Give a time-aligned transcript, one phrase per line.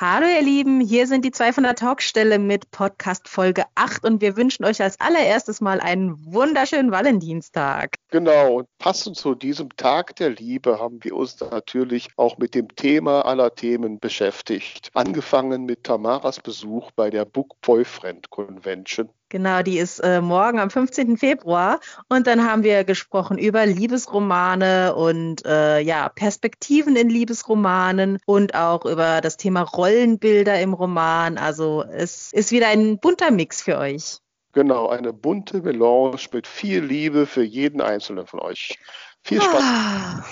[0.00, 4.20] Hallo ihr Lieben, hier sind die zwei von der Talkstelle mit Podcast Folge 8 und
[4.20, 7.96] wir wünschen euch als allererstes mal einen wunderschönen Valentinstag.
[8.12, 12.68] Genau, und passend zu diesem Tag der Liebe haben wir uns natürlich auch mit dem
[12.76, 14.88] Thema aller Themen beschäftigt.
[14.94, 19.10] Angefangen mit Tamaras Besuch bei der Book Boyfriend Convention.
[19.30, 21.16] Genau, die ist äh, morgen am 15.
[21.18, 21.80] Februar.
[22.08, 28.86] Und dann haben wir gesprochen über Liebesromane und äh, ja, Perspektiven in Liebesromanen und auch
[28.86, 31.36] über das Thema Rollenbilder im Roman.
[31.36, 34.18] Also es ist wieder ein bunter Mix für euch.
[34.52, 38.78] Genau, eine bunte Melange mit viel Liebe für jeden Einzelnen von euch.
[39.22, 39.62] Viel Spaß.
[39.62, 40.24] Ah.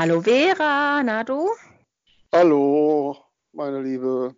[0.00, 1.50] Hallo Vera, na du?
[2.32, 3.18] Hallo,
[3.52, 4.34] meine Liebe.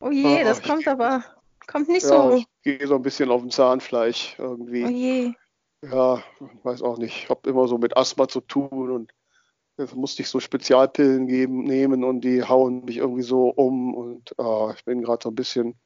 [0.00, 1.24] Oh je, das kommt aber,
[1.66, 2.34] kommt nicht ja, so.
[2.34, 4.84] Ich gehe so ein bisschen auf dem Zahnfleisch irgendwie.
[4.84, 5.32] Oh je.
[5.80, 6.22] Ja,
[6.62, 7.22] weiß auch nicht.
[7.22, 9.10] Ich habe immer so mit Asthma zu tun und
[9.78, 14.38] jetzt musste ich so Spezialpillen geben, nehmen und die hauen mich irgendwie so um und
[14.38, 15.80] ah, ich bin gerade so ein bisschen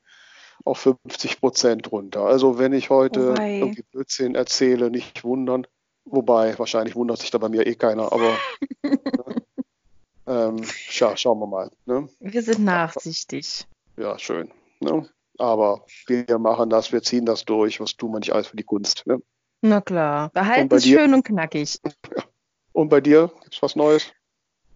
[0.64, 2.22] auf 50 Prozent runter.
[2.22, 5.64] Also wenn ich heute oh irgendwie Blödsinn erzähle, nicht wundern.
[6.04, 8.36] Wobei, wahrscheinlich wundert sich da bei mir eh keiner, aber
[10.26, 11.70] ähm, scha schauen wir mal.
[11.86, 12.08] Ne?
[12.20, 13.66] Wir sind nachsichtig.
[13.96, 14.50] Ja, schön.
[14.80, 15.08] Ne?
[15.38, 17.80] Aber wir machen das, wir ziehen das durch.
[17.80, 19.06] Was tun wir nicht alles für die Kunst?
[19.06, 19.22] Ne?
[19.62, 21.78] Na klar, behalten es schön und knackig.
[22.72, 23.30] Und bei dir?
[23.42, 24.12] Gibt es was Neues?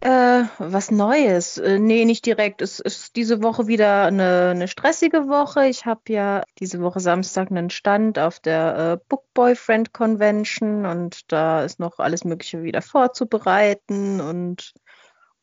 [0.00, 1.58] Äh, was Neues?
[1.58, 2.62] Äh, nee, nicht direkt.
[2.62, 5.66] Es ist diese Woche wieder eine, eine stressige Woche.
[5.66, 11.32] Ich habe ja diese Woche Samstag einen Stand auf der äh, Book Boyfriend Convention und
[11.32, 14.74] da ist noch alles Mögliche wieder vorzubereiten und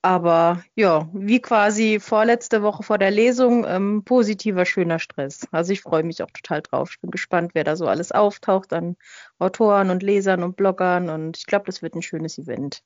[0.04, 5.48] aber ja, wie quasi vorletzte Woche vor der Lesung, ähm, positiver, schöner Stress.
[5.52, 6.90] Also ich freue mich auch total drauf.
[6.92, 8.98] Ich bin gespannt, wer da so alles auftaucht an
[9.40, 12.84] Autoren und Lesern und Bloggern und ich glaube, das wird ein schönes Event.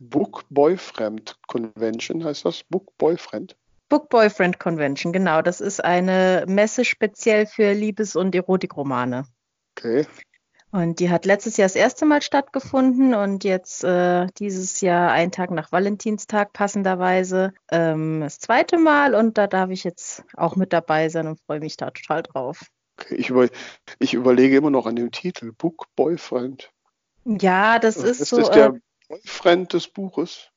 [0.00, 2.64] Book Boyfriend Convention heißt das?
[2.64, 3.54] Book Boyfriend?
[3.90, 5.42] Book Boyfriend Convention, genau.
[5.42, 9.26] Das ist eine Messe speziell für Liebes- und Erotikromane.
[9.76, 10.06] Okay.
[10.72, 15.32] Und die hat letztes Jahr das erste Mal stattgefunden und jetzt äh, dieses Jahr, einen
[15.32, 19.14] Tag nach Valentinstag passenderweise, ähm, das zweite Mal.
[19.14, 22.66] Und da darf ich jetzt auch mit dabei sein und freue mich da total drauf.
[22.98, 23.16] Okay.
[23.16, 23.48] Ich, über,
[23.98, 26.70] ich überlege immer noch an den Titel, Book Boyfriend.
[27.24, 28.38] Ja, das ist, ist so.
[28.38, 28.80] Das der äh,
[29.10, 30.50] Boyfriend des Buches?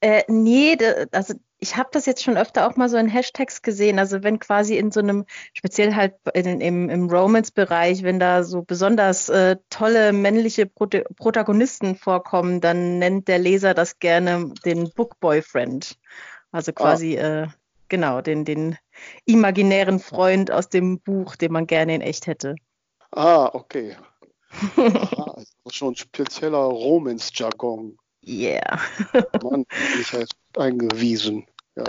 [0.00, 0.76] Äh, nee,
[1.12, 3.98] also ich habe das jetzt schon öfter auch mal so in Hashtags gesehen.
[3.98, 5.24] Also wenn quasi in so einem,
[5.54, 11.96] speziell halt in, im, im Romance-Bereich, wenn da so besonders äh, tolle männliche Pro Protagonisten
[11.96, 15.96] vorkommen, dann nennt der Leser das gerne den Book Boyfriend.
[16.52, 16.74] Also ah.
[16.74, 17.44] quasi, ah.
[17.44, 17.46] äh,
[17.88, 18.76] genau, den, den
[19.24, 22.56] imaginären Freund aus dem Buch, den man gerne in echt hätte.
[23.12, 23.96] Ah, okay.
[24.76, 27.96] Aha, schon ein spezieller Romance-Jargon.
[28.26, 28.80] Yeah.
[29.42, 29.66] Mann,
[30.00, 31.46] ich halt eingewiesen.
[31.76, 31.84] Ja,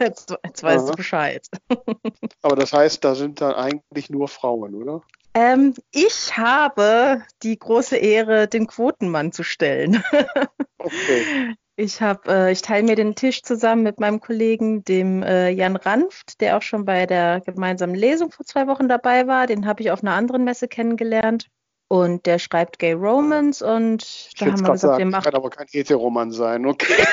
[0.00, 0.90] jetzt, jetzt weißt Aha.
[0.90, 1.48] du Bescheid.
[2.42, 5.02] Aber das heißt, da sind dann eigentlich nur Frauen, oder?
[5.34, 10.04] Ähm, ich habe die große Ehre, den Quotenmann zu stellen.
[10.78, 11.54] okay.
[11.76, 15.74] Ich habe, äh, ich teile mir den Tisch zusammen mit meinem Kollegen, dem äh, Jan
[15.74, 19.48] Ranft, der auch schon bei der gemeinsamen Lesung vor zwei Wochen dabei war.
[19.48, 21.48] Den habe ich auf einer anderen Messe kennengelernt.
[21.88, 25.24] Und der schreibt Gay Romans und ich da haben wir gesagt, sagen, wir machen.
[25.24, 27.04] Kann aber kein Heteroman sein, okay.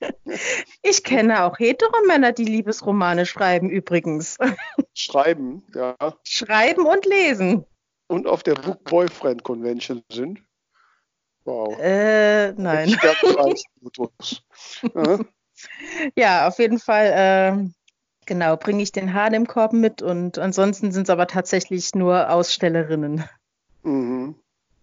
[0.82, 4.38] ich kenne auch Heteromänner, die Liebesromane schreiben übrigens.
[4.94, 5.96] Schreiben, ja.
[6.24, 7.64] Schreiben und lesen.
[8.06, 10.40] Und auf der Book Boyfriend Convention sind?
[11.44, 11.78] Wow.
[11.78, 12.96] Äh, nein.
[16.16, 17.06] ja, auf jeden Fall.
[17.06, 17.70] Äh,
[18.30, 22.30] Genau, bringe ich den Hahn im Korb mit und ansonsten sind es aber tatsächlich nur
[22.30, 23.24] Ausstellerinnen.
[23.82, 24.36] Mhm.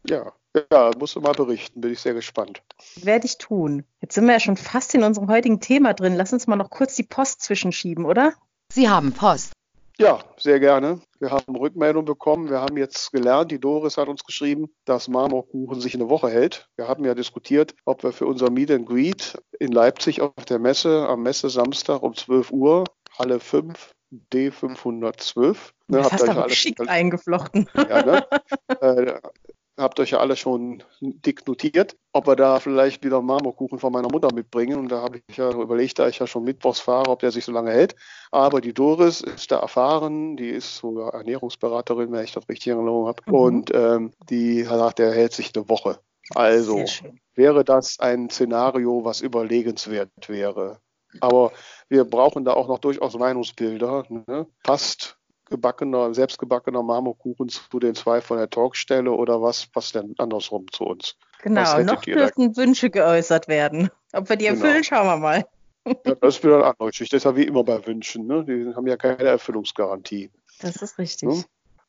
[0.05, 0.33] Ja,
[0.69, 2.61] ja, musst du mal berichten, bin ich sehr gespannt.
[2.97, 3.85] Werde ich tun.
[4.01, 6.17] Jetzt sind wir ja schon fast in unserem heutigen Thema drin.
[6.17, 8.33] Lass uns mal noch kurz die Post zwischenschieben, oder?
[8.69, 9.53] Sie haben Post.
[9.99, 10.99] Ja, sehr gerne.
[11.19, 12.51] Wir haben Rückmeldung bekommen.
[12.51, 16.69] Wir haben jetzt gelernt, die Doris hat uns geschrieben, dass Marmorkuchen sich eine Woche hält.
[16.75, 20.59] Wir haben ja diskutiert, ob wir für unser Meet and Greet in Leipzig auf der
[20.59, 22.83] Messe am Messe Samstag um 12 Uhr
[23.17, 23.93] Halle 5
[24.33, 25.57] D512.
[25.87, 27.69] Ne, das hast du aber geschickt alle, eingeflochten.
[27.75, 28.27] Ja, ne?
[28.81, 29.19] äh,
[29.77, 34.09] habt euch ja alle schon dick notiert, ob wir da vielleicht wieder Marmorkuchen von meiner
[34.09, 34.77] Mutter mitbringen.
[34.77, 37.45] Und da habe ich ja überlegt, da ich ja schon Mittwochs fahre, ob der sich
[37.45, 37.95] so lange hält.
[38.31, 42.73] Aber die Doris ist da erfahren, die ist sogar Ernährungsberaterin, wenn ich das richtig in
[42.73, 43.23] Erinnerung habe.
[43.27, 43.33] Mhm.
[43.33, 45.99] Und ähm, die sagt, der hält sich eine Woche.
[46.35, 46.83] Also
[47.35, 50.81] wäre das ein Szenario, was überlegenswert wäre.
[51.21, 51.51] Aber
[51.89, 54.05] wir brauchen da auch noch durchaus Meinungsbilder.
[54.09, 54.47] Ne?
[54.63, 55.17] Passt
[55.49, 60.85] gebackener, selbstgebackener Marmorkuchen zu den zwei von der Talkstelle oder was passt denn andersrum zu
[60.85, 61.15] uns?
[61.41, 63.89] Genau, noch dürfen Wünsche geäußert werden.
[64.13, 64.63] Ob wir die genau.
[64.63, 65.45] erfüllen, schauen wir mal.
[66.05, 67.15] Ja, das ist wieder eine andere Geschichte.
[67.15, 68.27] Das ist ja wie immer bei Wünschen.
[68.27, 68.43] Ne?
[68.43, 70.31] Die haben ja keine Erfüllungsgarantie.
[70.59, 71.29] Das ist richtig.
[71.29, 71.43] Ne?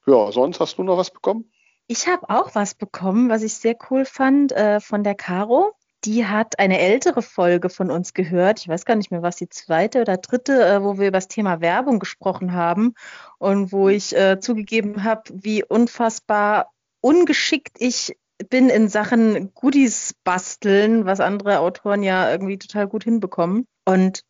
[0.07, 1.51] Ja, sonst hast du noch was bekommen?
[1.89, 5.73] Ich habe auch was bekommen, was ich sehr cool fand, äh, von der Caro.
[6.05, 8.61] Die hat eine ältere Folge von uns gehört.
[8.61, 11.29] Ich weiß gar nicht mehr, was die zweite oder dritte, äh, wo wir über das
[11.29, 12.95] Thema Werbung gesprochen haben
[13.39, 18.17] und wo ich äh, zugegeben habe, wie unfassbar ungeschickt ich
[18.49, 23.67] bin in Sachen Goodies basteln, was andere Autoren ja irgendwie total gut hinbekommen.
[23.85, 24.23] Und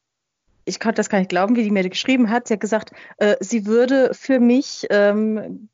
[0.65, 2.49] ich konnte das gar nicht glauben, wie die mir geschrieben hat.
[2.49, 5.69] Sie hat gesagt, äh, sie würde für mich ähm,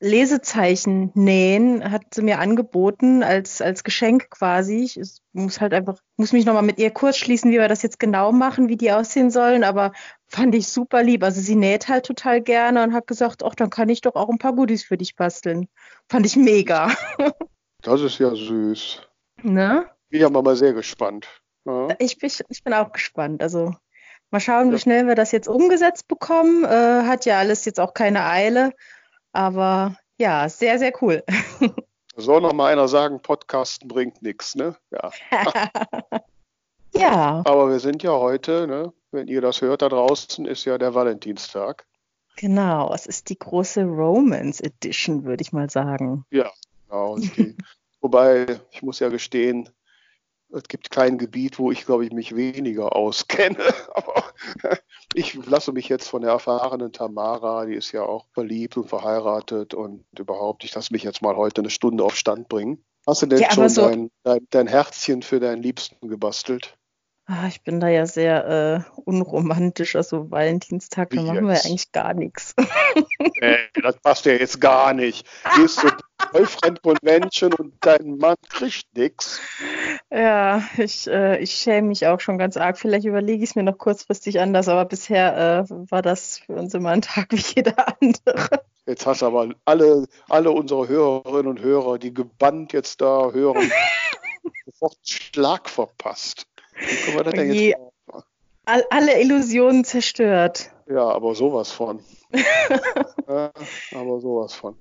[0.00, 4.84] Lesezeichen nähen, hat sie mir angeboten als, als Geschenk quasi.
[4.84, 7.98] Ich muss halt einfach, muss mich nochmal mit ihr kurz schließen, wie wir das jetzt
[7.98, 9.92] genau machen, wie die aussehen sollen, aber
[10.28, 11.24] fand ich super lieb.
[11.24, 14.28] Also sie näht halt total gerne und hat gesagt, ach, dann kann ich doch auch
[14.28, 15.68] ein paar Goodies für dich basteln.
[16.08, 16.90] Fand ich mega.
[17.84, 19.00] Das ist ja süß.
[19.42, 19.86] Ne?
[20.08, 21.26] Ich bin mal sehr gespannt.
[21.64, 21.88] Ja.
[21.98, 23.42] Ich, bin, ich bin auch gespannt.
[23.42, 23.74] Also
[24.30, 24.74] mal schauen, ja.
[24.74, 26.62] wie schnell wir das jetzt umgesetzt bekommen.
[26.64, 28.72] Äh, hat ja alles jetzt auch keine Eile.
[29.32, 31.24] Aber ja, sehr, sehr cool.
[32.16, 34.76] Soll noch mal einer sagen, Podcasten bringt nichts, ne?
[34.90, 35.10] Ja.
[36.94, 37.42] ja.
[37.44, 38.92] Aber wir sind ja heute, ne?
[39.10, 41.86] Wenn ihr das hört da draußen, ist ja der Valentinstag.
[42.36, 46.24] Genau, es ist die große Romance Edition, würde ich mal sagen.
[46.30, 46.50] Ja,
[46.88, 47.16] genau.
[47.18, 47.56] Die,
[48.00, 49.68] wobei, ich muss ja gestehen,
[50.52, 53.58] es gibt kein Gebiet, wo ich, glaube ich, mich weniger auskenne.
[53.94, 54.24] Aber
[55.14, 59.74] ich lasse mich jetzt von der erfahrenen Tamara, die ist ja auch verliebt und verheiratet
[59.74, 62.84] und überhaupt, ich lasse mich jetzt mal heute eine Stunde auf Stand bringen.
[63.06, 66.76] Hast du denn ja, schon so dein, dein, dein, Herzchen für deinen Liebsten gebastelt?
[67.26, 69.96] Ah, ich bin da ja sehr äh, unromantisch.
[69.96, 72.54] Also Valentinstag, da machen wir ja eigentlich gar nichts.
[73.40, 75.26] Nee, das passt ja jetzt gar nicht.
[75.56, 75.88] Gehst du
[76.32, 79.40] Boyfriend von Menschen und dein Mann kriegt nichts.
[80.10, 82.78] Ja, ich, äh, ich schäme mich auch schon ganz arg.
[82.78, 86.74] Vielleicht überlege ich es mir noch kurzfristig anders, aber bisher äh, war das für uns
[86.74, 88.62] immer ein Tag wie jeder andere.
[88.86, 93.70] Jetzt hast du aber alle, alle unsere Hörerinnen und Hörer, die gebannt jetzt da hören,
[94.66, 96.46] sofort Schlag verpasst.
[96.74, 97.78] Wie können wir das denn jetzt
[98.64, 100.70] All, alle Illusionen zerstört.
[100.86, 101.98] Ja, aber sowas von.
[103.28, 103.50] ja,
[103.92, 104.78] aber sowas von.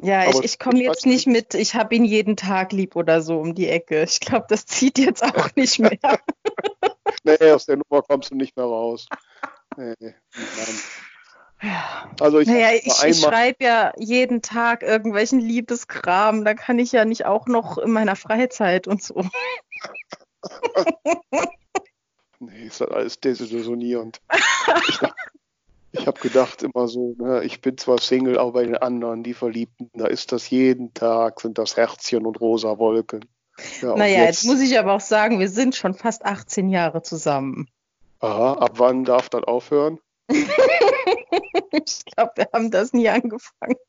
[0.00, 3.38] Ja, ich, ich komme jetzt nicht mit, ich habe ihn jeden Tag lieb oder so
[3.38, 4.02] um die Ecke.
[4.02, 5.98] Ich glaube, das zieht jetzt auch nicht mehr.
[7.24, 9.06] nee, aus der Nummer kommst du nicht mehr raus.
[9.76, 10.14] Nee,
[12.20, 16.44] Also ich, naja, ich, ich schreibe ja jeden Tag irgendwelchen Liebeskram.
[16.44, 19.24] Da kann ich ja nicht auch noch in meiner Freizeit und so.
[22.40, 24.20] nee, ist das alles desillusionierend.
[25.92, 29.34] ich, habe gedacht immer so, ne, ich bin zwar Single, aber bei den anderen, die
[29.34, 33.24] Verliebten, da ist das jeden Tag, sind das Herzchen und rosa Wolken.
[33.80, 37.02] Ja, naja, jetzt, jetzt muss ich aber auch sagen, wir sind schon fast 18 Jahre
[37.02, 37.68] zusammen.
[38.20, 39.98] Aha, ab wann darf das aufhören?
[40.28, 43.76] ich glaube, wir haben das nie angefangen.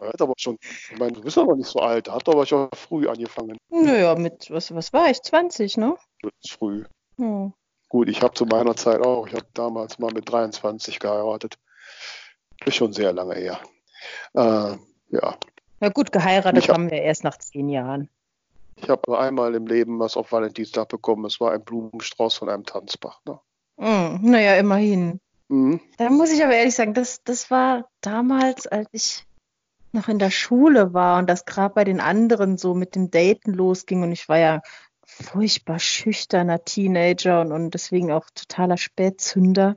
[0.00, 3.08] hat aber schon, ich meine, du bist aber nicht so alt, hat aber schon früh
[3.08, 3.56] angefangen.
[3.70, 5.96] Naja, mit, was, was war ich, 20, ne?
[6.22, 6.84] Das ist früh.
[7.16, 7.52] Hm.
[7.94, 11.60] Gut, ich habe zu meiner Zeit auch, ich habe damals mal mit 23 geheiratet.
[12.64, 13.60] Ist schon sehr lange her.
[14.32, 14.76] Äh,
[15.16, 15.38] ja.
[15.78, 18.08] Na gut, geheiratet hab, haben wir erst nach zehn Jahren.
[18.74, 21.24] Ich habe nur einmal im Leben was auf Valentinstag bekommen.
[21.26, 23.40] Es war ein Blumenstrauß von einem Tanzpartner.
[23.76, 25.20] Mm, naja, immerhin.
[25.46, 25.80] Mhm.
[25.96, 29.24] Da muss ich aber ehrlich sagen, das, das war damals, als ich
[29.92, 33.52] noch in der Schule war und das gerade bei den anderen so mit dem Daten
[33.52, 34.62] losging und ich war ja
[35.22, 39.76] furchtbar schüchterner Teenager und, und deswegen auch totaler Spätzünder.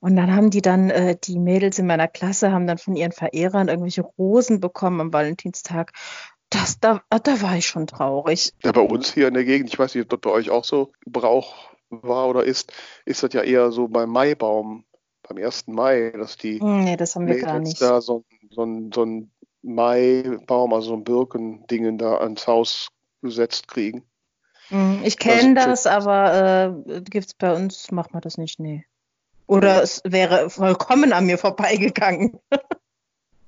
[0.00, 3.12] Und dann haben die dann, äh, die Mädels in meiner Klasse haben dann von ihren
[3.12, 5.92] Verehrern irgendwelche Rosen bekommen am Valentinstag.
[6.50, 8.52] Das, da, da war ich schon traurig.
[8.62, 10.64] Ja, bei uns hier in der Gegend, ich weiß nicht, ob das bei euch auch
[10.64, 12.72] so Brauch war oder ist,
[13.04, 14.84] ist das ja eher so beim Maibaum,
[15.22, 15.68] beim 1.
[15.68, 17.80] Mai, dass die hm, nee, das haben wir Mädels gar nicht.
[17.80, 19.30] da so, so, so ein
[19.62, 22.88] Maibaum, also so ein Birkendingen da ans Haus
[23.22, 24.04] gesetzt kriegen.
[24.68, 28.84] Hm, ich kenne das, aber äh, gibt es bei uns, macht man das nicht, nee.
[29.46, 29.80] Oder ja.
[29.80, 32.38] es wäre vollkommen an mir vorbeigegangen.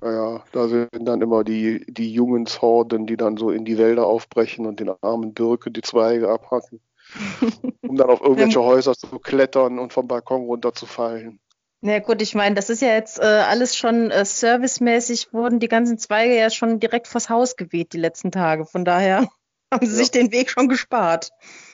[0.01, 4.67] Naja, da sind dann immer die, die Jungenshorden, die dann so in die Wälder aufbrechen
[4.67, 6.79] und den armen Birke die Zweige abhacken,
[7.81, 11.39] um dann auf irgendwelche Häuser zu klettern und vom Balkon runterzufallen.
[11.81, 15.69] Na gut, ich meine, das ist ja jetzt äh, alles schon äh, servicemäßig, wurden die
[15.69, 18.65] ganzen Zweige ja schon direkt vors Haus geweht die letzten Tage.
[18.65, 19.27] Von daher
[19.75, 19.97] haben sie ja.
[19.99, 21.29] sich den Weg schon gespart.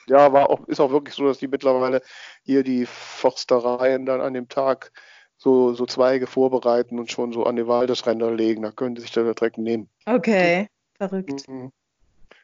[0.08, 2.02] Ja, war auch, ist auch wirklich so, dass die mittlerweile
[2.42, 4.92] hier die Forstereien dann an dem Tag
[5.36, 8.62] so, so Zweige vorbereiten und schon so an die Waldesränder legen.
[8.62, 9.88] Da können die sich da direkt nehmen.
[10.06, 11.48] Okay, verrückt.
[11.48, 11.72] Mhm.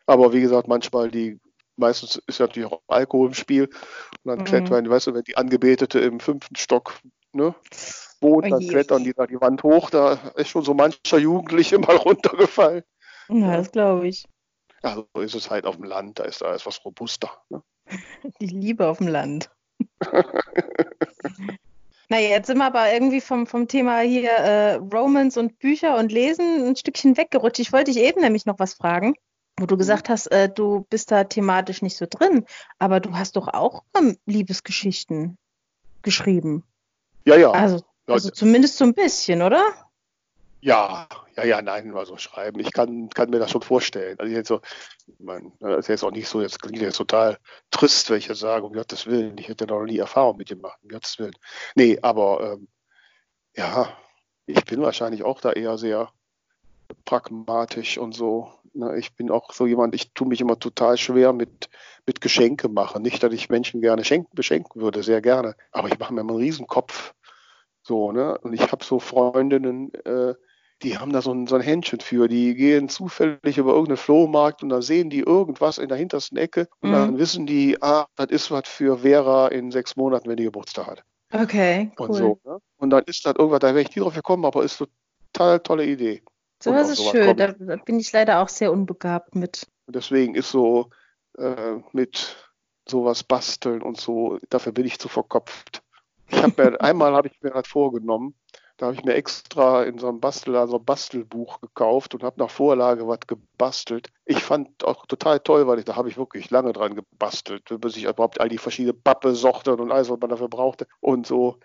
[0.07, 1.39] Aber wie gesagt, manchmal die,
[1.77, 3.65] meistens ist natürlich auch Alkohol im Spiel.
[3.67, 4.45] Und dann mhm.
[4.45, 6.95] klettern, weißt du, wenn die Angebetete im fünften Stock
[7.33, 7.55] ne,
[8.21, 9.91] wohnt, oh dann klettern die da die Wand hoch.
[9.91, 12.83] Da ist schon so mancher Jugendliche mal runtergefallen.
[13.29, 14.25] Ja, das glaube ich.
[14.83, 17.31] Ja, so ist es halt auf dem Land, da ist da was robuster.
[17.49, 17.63] Ne?
[18.41, 19.51] Die Liebe auf dem Land.
[22.09, 26.13] naja, jetzt sind wir aber irgendwie vom, vom Thema hier äh, Romans und Bücher und
[26.13, 27.61] Lesen ein Stückchen weggerutscht.
[27.61, 29.15] Ich wollte dich eben nämlich noch was fragen,
[29.59, 29.79] wo du mhm.
[29.79, 32.45] gesagt hast, äh, du bist da thematisch nicht so drin,
[32.79, 35.39] aber du hast doch auch ähm, Liebesgeschichten
[36.03, 36.65] geschrieben.
[37.25, 37.51] Ja, ja.
[37.51, 39.63] Also, also zumindest so ein bisschen, oder?
[40.61, 42.59] Ja, ja, ja, nein, also schreiben.
[42.59, 44.19] Ich kann, kann mir das schon vorstellen.
[44.19, 44.61] Also jetzt so,
[45.07, 47.39] ich meine, das ist jetzt auch nicht so, jetzt klingt jetzt total
[47.71, 50.79] trist, wenn ich sage, um Gottes Willen, ich hätte noch nie Erfahrung mit dem gemacht,
[50.83, 51.37] um Gottes Willen.
[51.77, 52.69] Nee, aber ähm,
[53.57, 53.97] ja,
[54.47, 56.13] ich bin wahrscheinlich auch da eher sehr
[57.05, 58.53] pragmatisch und so.
[58.75, 58.99] Ne?
[58.99, 61.69] Ich bin auch so jemand, ich tue mich immer total schwer mit,
[62.07, 63.03] mit Geschenke machen.
[63.03, 65.55] Nicht, dass ich Menschen gerne schenken, beschenken würde, sehr gerne.
[65.71, 67.15] Aber ich mache mir immer einen Riesenkopf.
[67.83, 68.37] So, ne?
[68.39, 70.35] Und ich habe so Freundinnen, äh,
[70.83, 72.29] die haben da so ein, so ein Händchen für.
[72.29, 76.69] Die gehen zufällig über irgendeinen Flohmarkt und da sehen die irgendwas in der hintersten Ecke
[76.81, 76.95] und mhm.
[76.95, 80.87] dann wissen die, ah, das ist was für Vera in sechs Monaten, wenn die Geburtstag
[80.87, 81.05] hat.
[81.33, 82.07] Okay, cool.
[82.09, 82.59] Und, so, ne?
[82.79, 84.83] und dann ist das irgendwas, da wäre ich nie drauf gekommen, aber ist
[85.33, 86.23] total tolle Idee.
[86.63, 89.67] So was ist schön, da, da, bin ich leider auch sehr unbegabt mit.
[89.87, 90.91] Und deswegen ist so
[91.37, 92.37] äh, mit
[92.89, 95.83] sowas basteln und so, dafür bin ich zu verkopft.
[96.29, 98.35] Ich habe mir, einmal habe ich mir halt vorgenommen,
[98.79, 102.41] da habe ich mir extra in so einem Bastel, so ein Bastelbuch gekauft und habe
[102.41, 104.11] nach Vorlage was gebastelt.
[104.25, 107.97] Ich fand auch total toll, weil ich, da habe ich wirklich lange dran gebastelt, bis
[107.97, 111.59] ich überhaupt all die verschiedenen Pappe-Sorten und alles, was man dafür brauchte und so.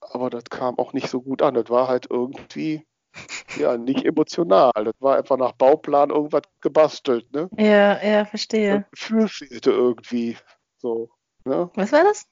[0.00, 1.54] Aber das kam auch nicht so gut an.
[1.54, 2.86] Das war halt irgendwie
[3.58, 4.72] ja, nicht emotional.
[4.74, 7.48] Das war einfach nach Bauplan irgendwas gebastelt, ne?
[7.58, 8.80] Ja, ja, verstehe.
[8.80, 10.36] Das Gefühl fehlte irgendwie.
[10.78, 11.10] So,
[11.44, 11.70] ne?
[11.74, 12.26] Was war das?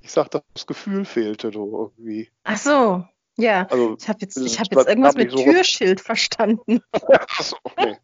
[0.00, 2.30] Ich sag, das Gefühl fehlte so irgendwie.
[2.42, 3.04] Ach so.
[3.36, 6.80] Ja, also, ich habe jetzt, ich hab jetzt irgendwas mit so Türschild verstanden.
[6.92, 7.96] Achso, okay.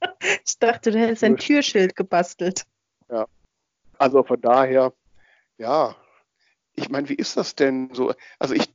[0.45, 2.65] ich dachte, du hättest ein Türschild gebastelt.
[3.09, 3.27] Ja,
[3.99, 4.93] also von daher,
[5.59, 5.95] ja,
[6.75, 8.13] ich meine, wie ist das denn so?
[8.39, 8.75] Also ich,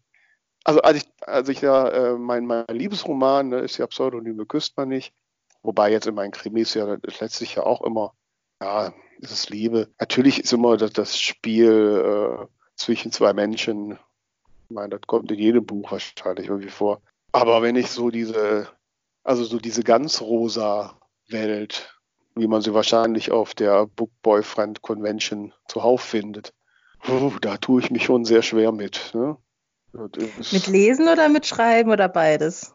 [0.64, 4.78] also als ich, als ich ja, äh, mein, mein Liebesroman ne, ist ja Pseudonyme küsst
[4.78, 5.14] man nicht,
[5.62, 8.14] wobei jetzt in meinen Krimis ja das letztlich ja auch immer,
[8.62, 9.90] ja, ist es Liebe.
[10.00, 12.46] Natürlich ist immer das, das Spiel äh,
[12.76, 14.00] zwischen zwei Menschen
[14.68, 17.02] ich meine, das kommt in jedem Buch wahrscheinlich irgendwie vor.
[17.32, 18.68] Aber wenn ich so diese,
[19.24, 21.96] also so diese ganz rosa Welt,
[22.36, 26.54] wie man sie wahrscheinlich auf der Book Boyfriend Convention zuhauf findet,
[27.42, 29.12] da tue ich mich schon sehr schwer mit.
[29.14, 29.38] Ne?
[29.94, 32.74] Mit Lesen oder mit Schreiben oder beides?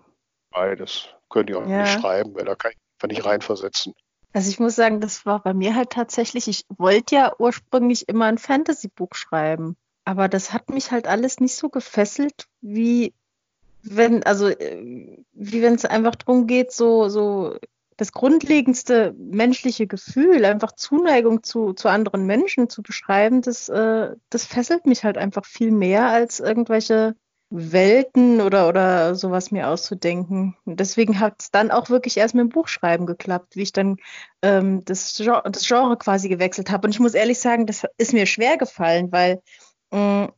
[0.51, 1.09] Beides.
[1.29, 1.83] Könnt ihr auch ja.
[1.83, 3.95] nicht schreiben, weil da kann ich einfach nicht reinversetzen.
[4.33, 8.27] Also ich muss sagen, das war bei mir halt tatsächlich, ich wollte ja ursprünglich immer
[8.27, 9.77] ein Fantasy-Buch schreiben.
[10.11, 13.15] Aber das hat mich halt alles nicht so gefesselt, wie
[13.85, 17.57] wenn, also äh, wie wenn es einfach darum geht, so, so
[17.97, 24.47] das grundlegendste menschliche Gefühl, einfach Zuneigung zu, zu anderen Menschen zu beschreiben, das, äh, das
[24.47, 27.15] fesselt mich halt einfach viel mehr als irgendwelche
[27.51, 30.57] Welten oder, oder sowas mir auszudenken.
[30.65, 33.99] Und deswegen hat es dann auch wirklich erst mit dem Buchschreiben geklappt, wie ich dann
[34.43, 36.89] ähm, das, Genre, das Genre quasi gewechselt habe.
[36.89, 39.41] Und ich muss ehrlich sagen, das ist mir schwer gefallen, weil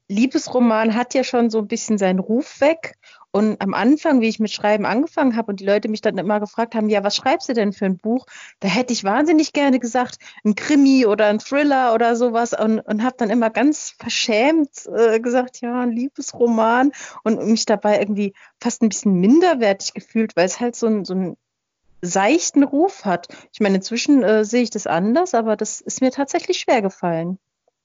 [0.08, 2.94] Liebesroman hat ja schon so ein bisschen seinen Ruf weg.
[3.34, 6.38] Und am Anfang, wie ich mit Schreiben angefangen habe und die Leute mich dann immer
[6.38, 8.26] gefragt haben, ja, was schreibst du denn für ein Buch?
[8.60, 13.02] Da hätte ich wahnsinnig gerne gesagt, ein Krimi oder ein Thriller oder sowas und, und
[13.02, 16.92] habe dann immer ganz verschämt äh, gesagt, ja, ein Liebesroman
[17.24, 21.14] und mich dabei irgendwie fast ein bisschen minderwertig gefühlt, weil es halt so ein, so
[21.14, 21.36] ein
[22.02, 23.28] seichten Ruf hat.
[23.52, 27.38] Ich meine, inzwischen äh, sehe ich das anders, aber das ist mir tatsächlich schwer gefallen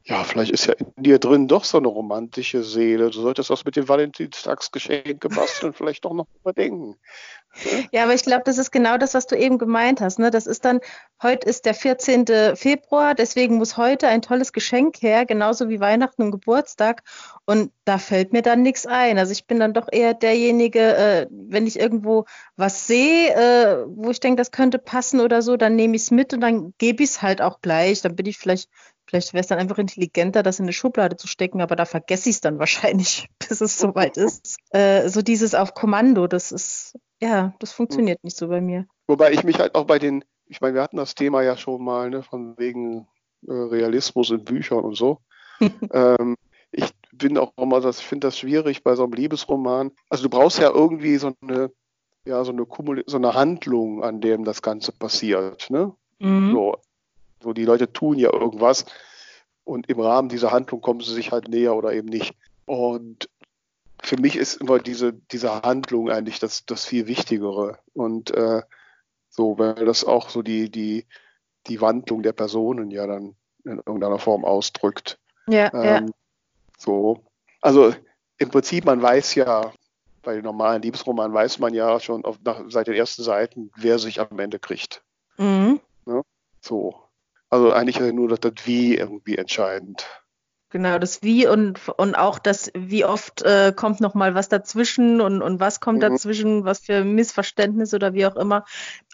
[0.07, 3.09] ja, vielleicht ist ja in dir drin doch so eine romantische Seele.
[3.09, 6.95] Du solltest das mit dem Valentinstagsgeschenk basteln vielleicht doch noch überdenken.
[7.91, 10.19] Ja, aber ich glaube, das ist genau das, was du eben gemeint hast.
[10.19, 10.29] Ne?
[10.29, 10.79] Das ist dann,
[11.23, 12.25] heute ist der 14.
[12.55, 17.01] Februar, deswegen muss heute ein tolles Geschenk her, genauso wie Weihnachten und Geburtstag.
[17.45, 19.17] Und da fällt mir dann nichts ein.
[19.17, 22.25] Also ich bin dann doch eher derjenige, äh, wenn ich irgendwo
[22.57, 26.11] was sehe, äh, wo ich denke, das könnte passen oder so, dann nehme ich es
[26.11, 28.01] mit und dann gebe ich es halt auch gleich.
[28.01, 28.69] Dann bin ich vielleicht
[29.07, 32.29] Vielleicht wäre es dann einfach intelligenter, das in eine Schublade zu stecken, aber da vergesse
[32.29, 34.57] ich es dann wahrscheinlich, bis es soweit ist.
[34.71, 38.85] Äh, so dieses auf Kommando, das ist, ja, das funktioniert nicht so bei mir.
[39.07, 41.83] Wobei ich mich halt auch bei den, ich meine, wir hatten das Thema ja schon
[41.83, 43.07] mal, ne, von wegen
[43.47, 45.19] äh, Realismus in Büchern und so.
[45.93, 46.35] ähm,
[46.71, 49.91] ich bin auch immer, das, ich finde das schwierig bei so einem Liebesroman.
[50.09, 51.71] Also du brauchst ja irgendwie so eine,
[52.25, 55.69] ja, so eine, Kumul so eine Handlung, an dem das Ganze passiert.
[55.69, 55.93] Ne?
[56.19, 56.51] Mhm.
[56.51, 56.75] So,
[57.41, 58.85] so, die Leute tun ja irgendwas
[59.63, 62.35] und im Rahmen dieser Handlung kommen sie sich halt näher oder eben nicht.
[62.65, 63.29] Und
[64.01, 67.79] für mich ist immer diese, diese Handlung eigentlich das, das viel Wichtigere.
[67.93, 68.61] Und äh,
[69.29, 71.05] so, weil das auch so die, die,
[71.67, 75.19] die Wandlung der Personen ja dann in irgendeiner Form ausdrückt.
[75.47, 76.13] Ja, ähm, ja.
[76.77, 77.25] So.
[77.61, 77.93] Also
[78.37, 79.73] im Prinzip, man weiß ja,
[80.21, 83.99] bei den normalen Liebesromanen weiß man ja schon auf, nach, seit den ersten Seiten, wer
[83.99, 85.03] sich am Ende kriegt.
[85.37, 85.79] Mhm.
[86.05, 86.21] Ja?
[86.61, 87.06] So.
[87.49, 90.05] Also eigentlich ist nur das, das Wie irgendwie entscheidend.
[90.69, 95.21] Genau, das Wie und, und auch das, wie oft äh, kommt noch mal was dazwischen
[95.21, 96.01] und, und was kommt mhm.
[96.01, 98.65] dazwischen, was für Missverständnis oder wie auch immer.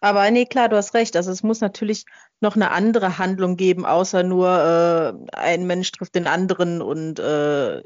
[0.02, 1.16] Aber nee, klar, du hast recht.
[1.16, 2.06] Also es muss natürlich
[2.42, 4.50] noch eine andere Handlung geben, außer nur
[5.32, 7.84] äh, ein Mensch trifft den anderen und äh,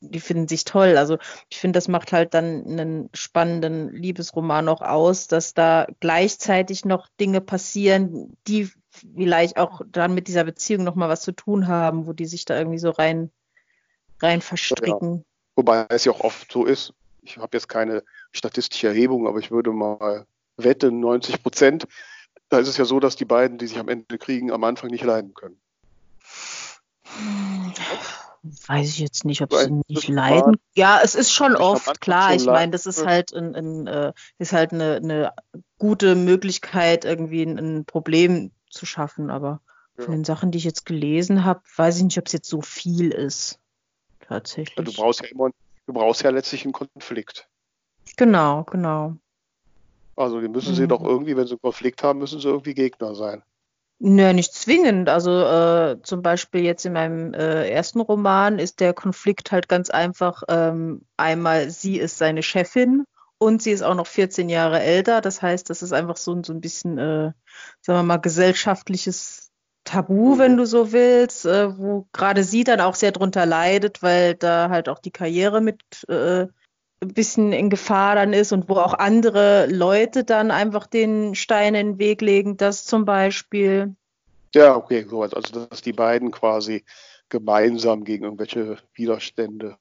[0.00, 0.98] die finden sich toll.
[0.98, 1.16] Also
[1.48, 7.08] ich finde, das macht halt dann einen spannenden Liebesroman auch aus, dass da gleichzeitig noch
[7.18, 12.12] Dinge passieren, die vielleicht auch dann mit dieser Beziehung nochmal was zu tun haben, wo
[12.12, 13.30] die sich da irgendwie so rein,
[14.20, 15.14] rein verstricken.
[15.14, 15.22] Ja.
[15.56, 19.50] Wobei es ja auch oft so ist, ich habe jetzt keine statistische Erhebung, aber ich
[19.50, 20.26] würde mal
[20.56, 21.86] wetten, 90 Prozent,
[22.48, 24.90] da ist es ja so, dass die beiden, die sich am Ende kriegen, am Anfang
[24.90, 25.60] nicht leiden können.
[28.66, 30.56] Weiß ich jetzt nicht, ob sie nicht leiden.
[30.74, 32.34] Ja, es ist schon oft, klar.
[32.34, 35.32] Ich meine, das ist halt, ein, ein, äh, ist halt eine, eine
[35.78, 39.30] gute Möglichkeit, irgendwie ein, ein Problem zu schaffen.
[39.30, 39.60] Aber
[39.98, 40.04] ja.
[40.04, 42.60] von den Sachen, die ich jetzt gelesen habe, weiß ich nicht, ob es jetzt so
[42.60, 43.58] viel ist.
[44.20, 44.84] Tatsächlich.
[44.84, 45.50] du brauchst ja immer,
[45.86, 47.48] du brauchst ja letztlich einen Konflikt.
[48.16, 49.16] Genau, genau.
[50.16, 50.76] Also die müssen mhm.
[50.76, 53.42] sie doch irgendwie, wenn sie einen Konflikt haben, müssen sie irgendwie Gegner sein.
[53.98, 55.08] Nö, nicht zwingend.
[55.08, 59.88] Also äh, zum Beispiel jetzt in meinem äh, ersten Roman ist der Konflikt halt ganz
[59.90, 60.42] einfach.
[60.48, 63.04] Ähm, einmal, sie ist seine Chefin
[63.38, 65.20] und sie ist auch noch 14 Jahre älter.
[65.20, 67.32] Das heißt, das ist einfach so, so ein bisschen, äh,
[67.80, 69.50] sagen wir mal, gesellschaftliches
[69.84, 70.38] Tabu, mhm.
[70.38, 74.68] wenn du so willst, äh, wo gerade sie dann auch sehr drunter leidet, weil da
[74.68, 76.46] halt auch die Karriere mit äh,
[77.00, 81.74] ein bisschen in Gefahr dann ist und wo auch andere Leute dann einfach den Stein
[81.74, 83.94] in den Weg legen, das zum Beispiel.
[84.54, 86.84] Ja, okay, so also dass die beiden quasi
[87.28, 89.76] gemeinsam gegen irgendwelche Widerstände.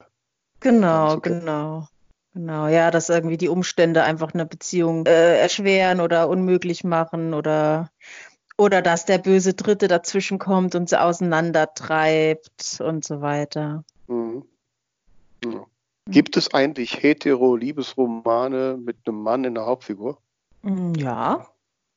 [0.60, 1.88] Genau, genau.
[2.36, 7.90] Genau, ja, dass irgendwie die Umstände einfach eine Beziehung äh, erschweren oder unmöglich machen oder
[8.58, 13.86] oder dass der böse Dritte dazwischen kommt und sie auseinandertreibt und so weiter.
[14.08, 14.44] Mhm.
[15.46, 15.66] Ja.
[16.10, 20.18] Gibt es eigentlich hetero-Liebesromane mit einem Mann in der Hauptfigur?
[20.62, 21.48] Mm, ja,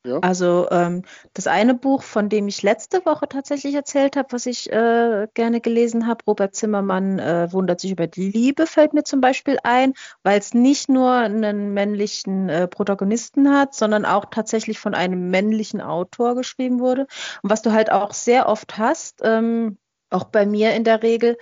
[0.05, 0.19] ja.
[0.19, 4.71] Also ähm, das eine Buch, von dem ich letzte Woche tatsächlich erzählt habe, was ich
[4.71, 9.19] äh, gerne gelesen habe, Robert Zimmermann äh, wundert sich über die Liebe, fällt mir zum
[9.19, 14.95] Beispiel ein, weil es nicht nur einen männlichen äh, Protagonisten hat, sondern auch tatsächlich von
[14.95, 17.01] einem männlichen Autor geschrieben wurde.
[17.41, 19.77] Und was du halt auch sehr oft hast, ähm,
[20.09, 21.37] auch bei mir in der Regel,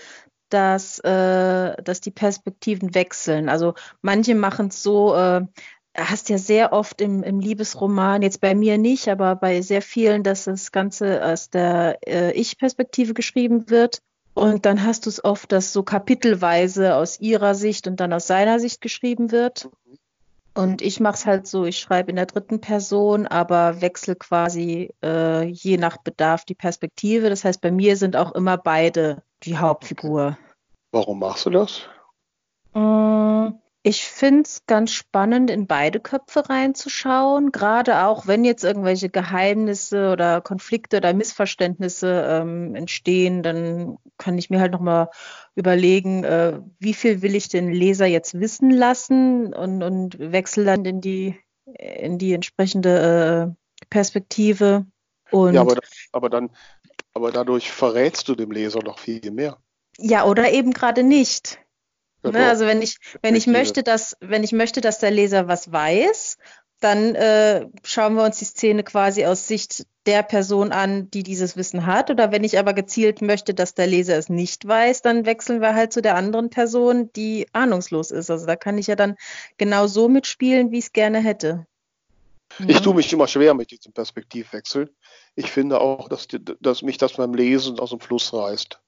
[0.49, 3.49] dass, äh, dass die Perspektiven wechseln.
[3.49, 5.41] Also manche machen es so, äh,
[5.97, 10.23] hast ja sehr oft im, im Liebesroman, jetzt bei mir nicht, aber bei sehr vielen,
[10.23, 14.01] dass das Ganze aus der äh, Ich-Perspektive geschrieben wird.
[14.35, 18.27] Und dann hast du es oft, dass so kapitelweise aus ihrer Sicht und dann aus
[18.27, 19.69] seiner Sicht geschrieben wird.
[20.53, 24.91] Und ich mache es halt so, ich schreibe in der dritten Person, aber wechsle quasi
[25.03, 27.29] äh, je nach Bedarf die Perspektive.
[27.29, 30.37] Das heißt, bei mir sind auch immer beide die Hauptfigur.
[30.91, 31.81] Warum machst du das?
[32.73, 33.53] Mmh
[33.87, 40.11] ich finde es ganz spannend, in beide Köpfe reinzuschauen, gerade auch wenn jetzt irgendwelche Geheimnisse
[40.11, 45.09] oder Konflikte oder Missverständnisse ähm, entstehen, dann kann ich mir halt nochmal
[45.55, 50.83] überlegen, äh, wie viel will ich den Leser jetzt wissen lassen und, und wechsle dann
[50.83, 54.85] in die, in die entsprechende äh, Perspektive.
[55.31, 55.77] Und ja, aber,
[56.11, 56.49] aber dann,
[57.13, 59.59] aber dadurch verrätst du dem Leser noch viel mehr.
[59.97, 61.59] Ja, oder eben gerade nicht.
[62.23, 62.47] Ne?
[62.47, 66.37] Also wenn ich, wenn ich möchte, dass, wenn ich möchte, dass der Leser was weiß,
[66.79, 71.57] dann äh, schauen wir uns die Szene quasi aus Sicht der Person an, die dieses
[71.57, 72.11] Wissen hat.
[72.11, 75.73] Oder wenn ich aber gezielt möchte, dass der Leser es nicht weiß, dann wechseln wir
[75.73, 78.29] halt zu der anderen Person, die ahnungslos ist.
[78.29, 79.15] Also da kann ich ja dann
[79.57, 81.65] genau so mitspielen, wie ich es gerne hätte.
[82.65, 84.93] Ich tue mich immer schwer mit diesem Perspektivwechsel.
[85.35, 86.27] Ich finde auch, dass,
[86.61, 88.79] dass mich das beim Lesen aus dem Fluss reißt.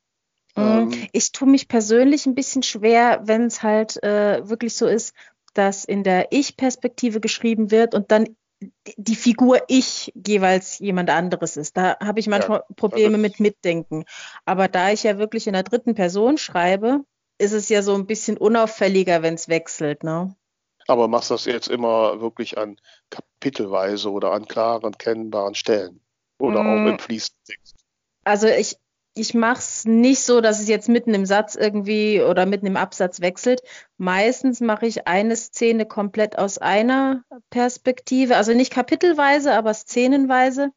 [0.55, 0.63] Mhm.
[0.63, 5.13] Ähm, ich tue mich persönlich ein bisschen schwer, wenn es halt äh, wirklich so ist,
[5.53, 8.35] dass in der Ich-Perspektive geschrieben wird und dann
[8.97, 11.77] die Figur ich jeweils jemand anderes ist.
[11.77, 14.05] Da habe ich manchmal ja, Probleme also mit Mitdenken.
[14.45, 17.05] Aber da ich ja wirklich in der dritten Person schreibe,
[17.37, 20.35] ist es ja so ein bisschen unauffälliger, wenn es wechselt, ne?
[20.87, 22.77] Aber machst du das jetzt immer wirklich an
[23.11, 26.01] Kapitelweise oder an klaren, kennbaren Stellen?
[26.39, 26.67] Oder mm.
[26.67, 27.75] auch im Fließtext?
[28.23, 28.75] Also ich,
[29.19, 32.77] ich mache es nicht so, dass es jetzt mitten im Satz irgendwie oder mitten im
[32.77, 33.61] Absatz wechselt.
[33.97, 40.69] Meistens mache ich eine Szene komplett aus einer Perspektive, also nicht kapitelweise, aber szenenweise.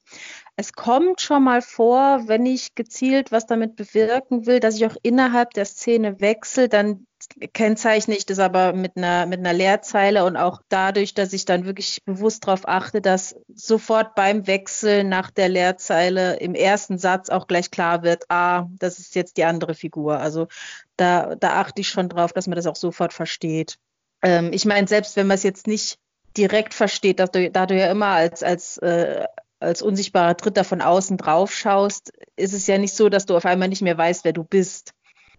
[0.56, 4.96] Es kommt schon mal vor, wenn ich gezielt was damit bewirken will, dass ich auch
[5.02, 7.06] innerhalb der Szene wechsle, dann
[7.52, 11.64] kennzeichne ich das aber mit einer, mit einer Leerzeile und auch dadurch, dass ich dann
[11.64, 17.46] wirklich bewusst darauf achte, dass sofort beim Wechsel nach der Leerzeile im ersten Satz auch
[17.46, 20.18] gleich klar wird, ah, das ist jetzt die andere Figur.
[20.18, 20.48] Also
[20.96, 23.78] da, da achte ich schon drauf, dass man das auch sofort versteht.
[24.22, 25.98] Ähm, ich meine, selbst wenn man es jetzt nicht
[26.36, 29.24] direkt versteht, dass du, da du ja immer als, als äh,
[29.62, 33.46] als unsichtbarer Dritter von außen drauf schaust, ist es ja nicht so, dass du auf
[33.46, 34.92] einmal nicht mehr weißt, wer du bist.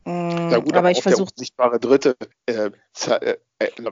[0.05, 1.29] Mm, ja gut, aber, aber ich versuche.
[1.31, 2.71] Unsichtbare Dritte, äh,
[3.19, 3.37] äh,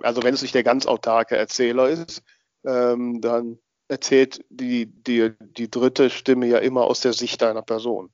[0.03, 2.23] also wenn es nicht der ganz autarke Erzähler ist,
[2.65, 8.09] ähm, dann erzählt die, die, die dritte Stimme ja immer aus der Sicht deiner Person.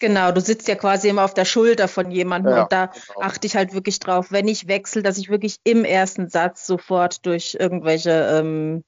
[0.00, 3.20] Genau, du sitzt ja quasi immer auf der Schulter von jemandem ja, und da genau.
[3.20, 7.24] achte ich halt wirklich drauf, wenn ich wechsle, dass ich wirklich im ersten Satz sofort
[7.24, 8.82] durch irgendwelche, ähm,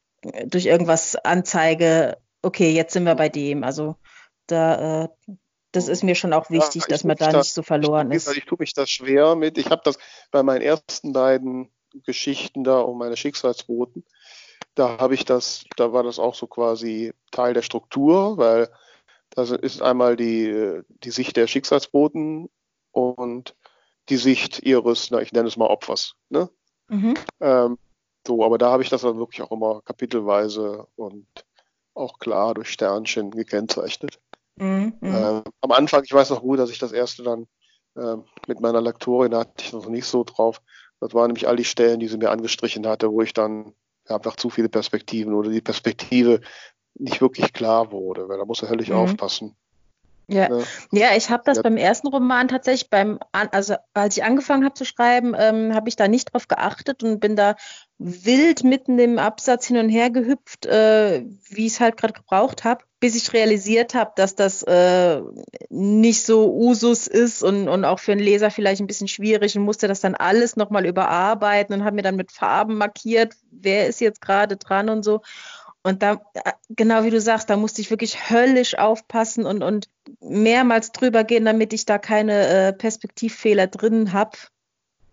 [0.46, 3.64] durch irgendwas anzeige, okay, jetzt sind wir bei dem.
[3.64, 3.96] Also
[4.46, 5.08] da, äh,
[5.72, 8.36] das ist mir schon auch wichtig, ja, dass man da nicht so verloren ich, ist.
[8.36, 9.58] Ich tue mich das schwer mit.
[9.58, 9.98] Ich habe das
[10.30, 11.72] bei meinen ersten beiden
[12.04, 14.04] Geschichten da um meine Schicksalsboten.
[14.74, 18.68] Da habe ich das, da war das auch so quasi Teil der Struktur, weil
[19.30, 22.48] das ist einmal die, die Sicht der Schicksalsboten
[22.92, 23.56] und
[24.08, 26.14] die Sicht ihres, na, ich nenne es mal Opfers.
[26.28, 26.50] Ne?
[26.88, 27.14] Mhm.
[27.40, 27.78] Ähm,
[28.26, 31.26] so, aber da habe ich das dann wirklich auch immer kapitelweise und
[31.94, 34.20] auch klar durch Sternchen gekennzeichnet.
[34.56, 37.46] Mhm, äh, am Anfang, ich weiß noch gut, dass ich das erste dann
[37.96, 40.60] äh, mit meiner Lektorin, da hatte ich noch nicht so drauf.
[41.00, 43.74] Das waren nämlich all die Stellen, die sie mir angestrichen hatte, wo ich dann
[44.08, 46.40] ja, einfach zu viele Perspektiven oder die Perspektive
[46.94, 48.96] nicht wirklich klar wurde, weil da muss er höllisch mhm.
[48.96, 49.56] aufpassen.
[50.26, 50.48] Ja,
[50.90, 51.16] ja.
[51.16, 51.62] ich habe das ja.
[51.62, 55.96] beim ersten Roman tatsächlich beim, also als ich angefangen habe zu schreiben, ähm, habe ich
[55.96, 57.56] da nicht drauf geachtet und bin da
[57.98, 62.64] wild mitten im Absatz hin und her gehüpft, äh, wie ich es halt gerade gebraucht
[62.64, 65.20] habe, bis ich realisiert habe, dass das äh,
[65.68, 69.64] nicht so Usus ist und, und auch für einen Leser vielleicht ein bisschen schwierig und
[69.64, 74.00] musste das dann alles nochmal überarbeiten und habe mir dann mit Farben markiert, wer ist
[74.00, 75.20] jetzt gerade dran und so.
[75.86, 79.88] Und da, äh, genau wie du sagst, da musste ich wirklich höllisch aufpassen und, und
[80.20, 84.38] mehrmals drüber gehen, damit ich da keine äh, Perspektivfehler drin habe.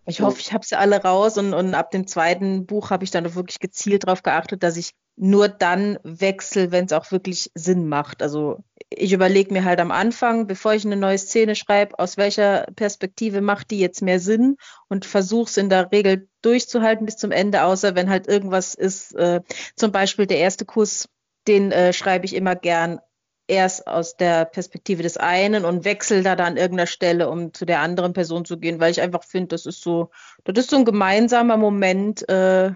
[0.06, 3.12] Ich hoffe, ich habe sie alle raus und, und ab dem zweiten Buch habe ich
[3.12, 7.88] dann wirklich gezielt darauf geachtet, dass ich nur dann wechsle, wenn es auch wirklich Sinn
[7.88, 8.22] macht.
[8.24, 12.66] Also ich überlege mir halt am Anfang, bevor ich eine neue Szene schreibe, aus welcher
[12.76, 14.58] Perspektive macht die jetzt mehr Sinn
[14.90, 19.14] und versuche es in der Regel durchzuhalten bis zum Ende, außer wenn halt irgendwas ist,
[19.16, 19.42] äh,
[19.76, 21.08] zum Beispiel der erste Kuss,
[21.48, 23.00] den äh, schreibe ich immer gern
[23.48, 27.66] erst aus der Perspektive des einen und wechsle da dann an irgendeiner Stelle, um zu
[27.66, 30.10] der anderen Person zu gehen, weil ich einfach finde, das ist so,
[30.46, 32.72] das ist so ein gemeinsamer Moment, äh,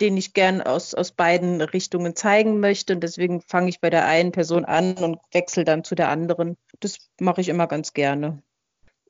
[0.00, 2.94] den ich gern aus, aus beiden Richtungen zeigen möchte.
[2.94, 6.56] Und deswegen fange ich bei der einen Person an und wechsle dann zu der anderen.
[6.80, 8.42] Das mache ich immer ganz gerne.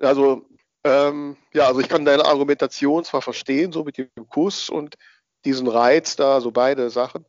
[0.00, 0.46] Also,
[0.84, 4.96] ähm, ja, also ich kann deine Argumentation zwar verstehen, so mit dem Kuss und
[5.44, 7.24] diesen Reiz da, so beide Sachen.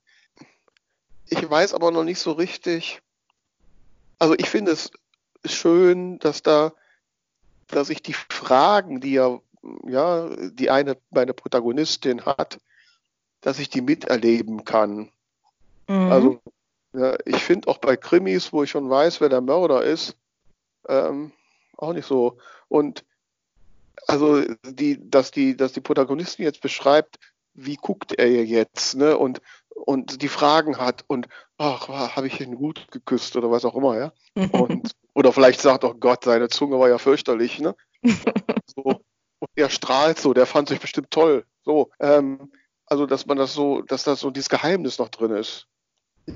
[1.29, 3.01] Ich weiß aber noch nicht so richtig.
[4.19, 4.91] Also ich finde es
[5.45, 6.73] schön, dass da,
[7.67, 9.39] dass ich die Fragen, die ja,
[9.85, 12.59] ja, die eine meine Protagonistin hat,
[13.47, 15.09] dass ich die miterleben kann.
[15.87, 16.11] Mhm.
[16.11, 16.39] Also
[16.91, 20.17] ja, ich finde auch bei Krimis, wo ich schon weiß, wer der Mörder ist,
[20.89, 21.31] ähm,
[21.77, 22.39] auch nicht so.
[22.67, 23.05] Und
[24.05, 27.19] also die, dass die, dass die Protagonistin jetzt beschreibt,
[27.53, 29.17] wie guckt er jetzt, ne?
[29.17, 33.75] Und und die Fragen hat und ach, habe ich ihn gut geküsst oder was auch
[33.75, 34.11] immer, ja.
[34.51, 37.75] Und, oder vielleicht sagt auch Gott, seine Zunge war ja fürchterlich, ne?
[38.75, 38.83] So.
[39.39, 41.45] Und er strahlt so, der fand sich bestimmt toll.
[41.63, 42.51] So, ähm,
[42.87, 45.67] also dass man das so, dass da so dieses Geheimnis noch drin ist.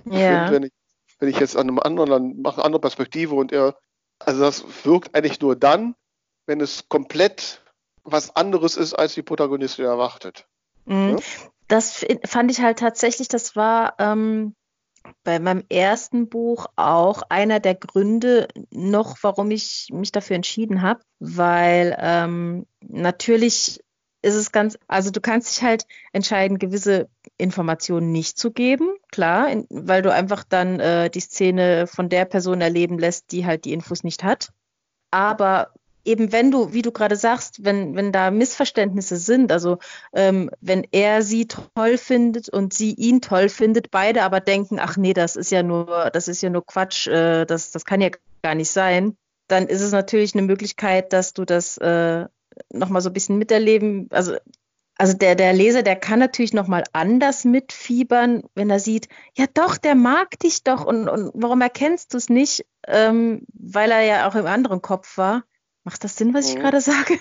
[0.06, 0.48] ja.
[0.48, 0.72] Find, wenn, ich,
[1.20, 3.76] wenn ich jetzt an einem anderen, dann mache eine andere Perspektive und er,
[4.20, 5.96] also das wirkt eigentlich nur dann,
[6.46, 7.62] wenn es komplett
[8.04, 10.46] was anderes ist, als die Protagonistin erwartet.
[10.86, 11.18] Mhm.
[11.18, 11.24] Ja?
[11.68, 14.56] Das fand ich halt tatsächlich, das war ähm,
[15.24, 21.02] bei meinem ersten Buch auch einer der Gründe noch, warum ich mich dafür entschieden habe,
[21.20, 23.80] weil ähm, natürlich
[24.22, 29.50] ist es ganz, also du kannst dich halt entscheiden, gewisse Informationen nicht zu geben, klar,
[29.50, 33.66] in, weil du einfach dann äh, die Szene von der Person erleben lässt, die halt
[33.66, 34.50] die Infos nicht hat.
[35.10, 35.74] Aber
[36.06, 39.78] eben wenn du, wie du gerade sagst, wenn, wenn da Missverständnisse sind, also
[40.14, 44.98] ähm, wenn er sie toll findet und sie ihn toll findet, beide aber denken, ach
[44.98, 48.10] nee, das ist ja nur, das ist ja nur Quatsch, äh, das, das kann ja
[48.42, 49.16] gar nicht sein,
[49.48, 52.26] dann ist es natürlich eine Möglichkeit, dass du das äh,
[52.72, 54.36] nochmal so ein bisschen miterleben, also
[54.98, 59.78] also der, der Leser, der kann natürlich nochmal anders mitfiebern, wenn er sieht, ja doch,
[59.78, 62.68] der mag dich doch und, und warum erkennst du es nicht?
[62.88, 65.44] Ähm, weil er ja auch im anderen Kopf war.
[65.84, 66.60] Macht das Sinn, was ich mhm.
[66.60, 67.18] gerade sage?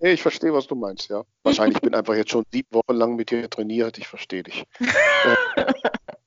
[0.00, 1.24] Ich verstehe, was du meinst, ja.
[1.44, 4.66] Wahrscheinlich bin einfach jetzt schon sieben Wochen lang mit dir trainiert, ich verstehe dich.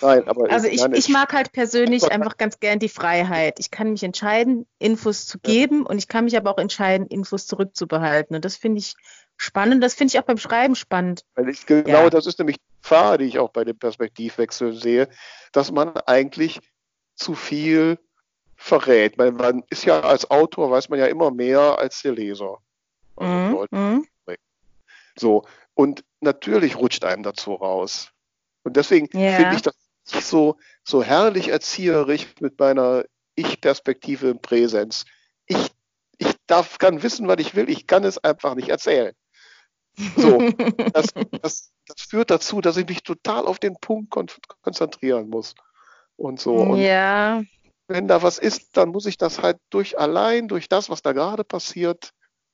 [0.00, 3.58] Nein, aber also ich, ich, mag halt persönlich einfach ganz gern die Freiheit.
[3.58, 5.90] Ich kann mich entscheiden, Infos zu geben ja.
[5.90, 8.36] und ich kann mich aber auch entscheiden, Infos zurückzubehalten.
[8.36, 8.94] Und das finde ich
[9.36, 9.82] spannend.
[9.82, 11.24] Das finde ich auch beim Schreiben spannend.
[11.34, 12.10] Weil ich, genau, ja.
[12.10, 15.08] das ist nämlich die Gefahr, die ich auch bei dem Perspektivwechsel sehe,
[15.52, 16.60] dass man eigentlich
[17.14, 17.98] zu viel
[18.56, 19.16] verrät.
[19.18, 22.58] Man, man ist ja als Autor, weiß man ja immer mehr als der Leser.
[23.16, 23.78] Also mhm.
[23.78, 24.06] mhm.
[25.18, 28.10] So, und natürlich rutscht einem dazu raus.
[28.64, 29.36] Und deswegen yeah.
[29.36, 29.74] finde ich das
[30.06, 35.04] so, so herrlich erzieherisch mit meiner Ich-Perspektive im Präsens.
[35.46, 35.70] Ich,
[36.18, 39.14] ich darf, kann wissen, was ich will, ich kann es einfach nicht erzählen.
[40.16, 40.38] So,
[40.92, 41.06] das,
[41.42, 44.26] das, das führt dazu, dass ich mich total auf den Punkt kon
[44.62, 45.54] konzentrieren muss.
[46.16, 46.54] Und so.
[46.54, 47.42] Und ja.
[47.88, 51.12] wenn da was ist, dann muss ich das halt durch allein, durch das, was da
[51.12, 52.12] gerade passiert,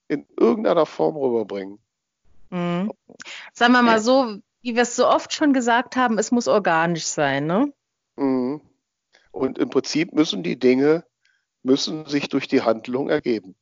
[0.08, 1.78] in irgendeiner Form rüberbringen.
[2.50, 2.92] Mhm.
[3.54, 7.04] Sagen wir mal so, wie wir es so oft schon gesagt haben, es muss organisch
[7.04, 7.72] sein, ne?
[8.16, 8.60] Mhm.
[9.32, 11.04] Und im Prinzip müssen die Dinge,
[11.62, 13.54] müssen sich durch die Handlung ergeben.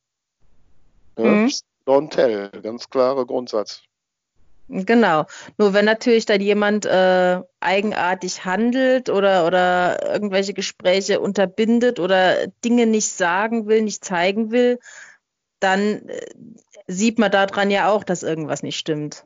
[1.18, 1.24] Ja?
[1.24, 1.50] Mhm.
[1.86, 3.82] Don't tell, ganz klarer Grundsatz.
[4.68, 5.26] Genau.
[5.58, 12.86] Nur wenn natürlich dann jemand äh, eigenartig handelt oder, oder irgendwelche Gespräche unterbindet oder Dinge
[12.86, 14.78] nicht sagen will, nicht zeigen will,
[15.58, 16.20] dann äh,
[16.86, 19.24] sieht man daran ja auch, dass irgendwas nicht stimmt.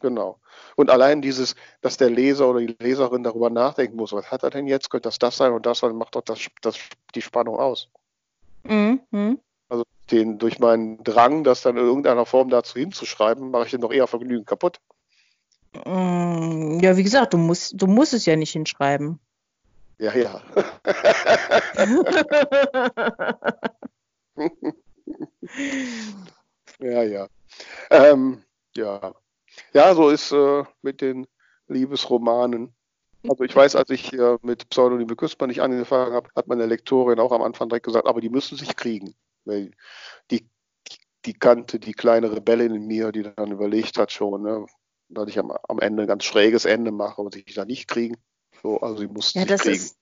[0.00, 0.40] Genau.
[0.76, 4.50] Und allein dieses, dass der Leser oder die Leserin darüber nachdenken muss, was hat er
[4.50, 4.90] denn jetzt?
[4.90, 6.76] Könnte das das sein und das sein, macht doch das, das
[7.14, 7.88] die Spannung aus.
[8.64, 9.38] Mhm.
[9.68, 13.82] Also den, durch meinen Drang, das dann in irgendeiner Form dazu hinzuschreiben, mache ich den
[13.82, 14.80] doch eher Vergnügen kaputt.
[15.84, 19.20] Mm, ja, wie gesagt, du musst, du musst es ja nicht hinschreiben.
[19.98, 20.40] Ja, ja.
[26.80, 27.28] ja, ja.
[27.90, 28.42] Ähm,
[28.74, 29.14] ja.
[29.72, 31.26] Ja, so ist äh, mit den
[31.68, 32.74] Liebesromanen.
[33.28, 37.20] Also ich weiß, als ich äh, mit Pseudonyme Küsper nicht angefangen habe, hat meine Lektorin
[37.20, 39.14] auch am Anfang direkt gesagt, aber die müssen sich kriegen.
[39.44, 39.72] Weil
[40.30, 40.48] die,
[41.26, 44.66] die kannte die kleine Rebellin in mir, die dann überlegt hat schon, ne,
[45.08, 48.16] dass ich am, am Ende ein ganz schräges Ende mache und sich da nicht kriegen.
[48.62, 49.74] So, also sie mussten ja, sich kriegen.
[49.74, 49.96] Ist,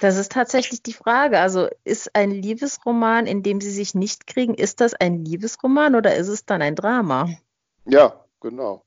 [0.00, 1.40] das ist tatsächlich die Frage.
[1.40, 6.14] Also ist ein Liebesroman, in dem sie sich nicht kriegen, ist das ein Liebesroman oder
[6.14, 7.28] ist es dann ein Drama?
[7.86, 8.84] Ja, genau.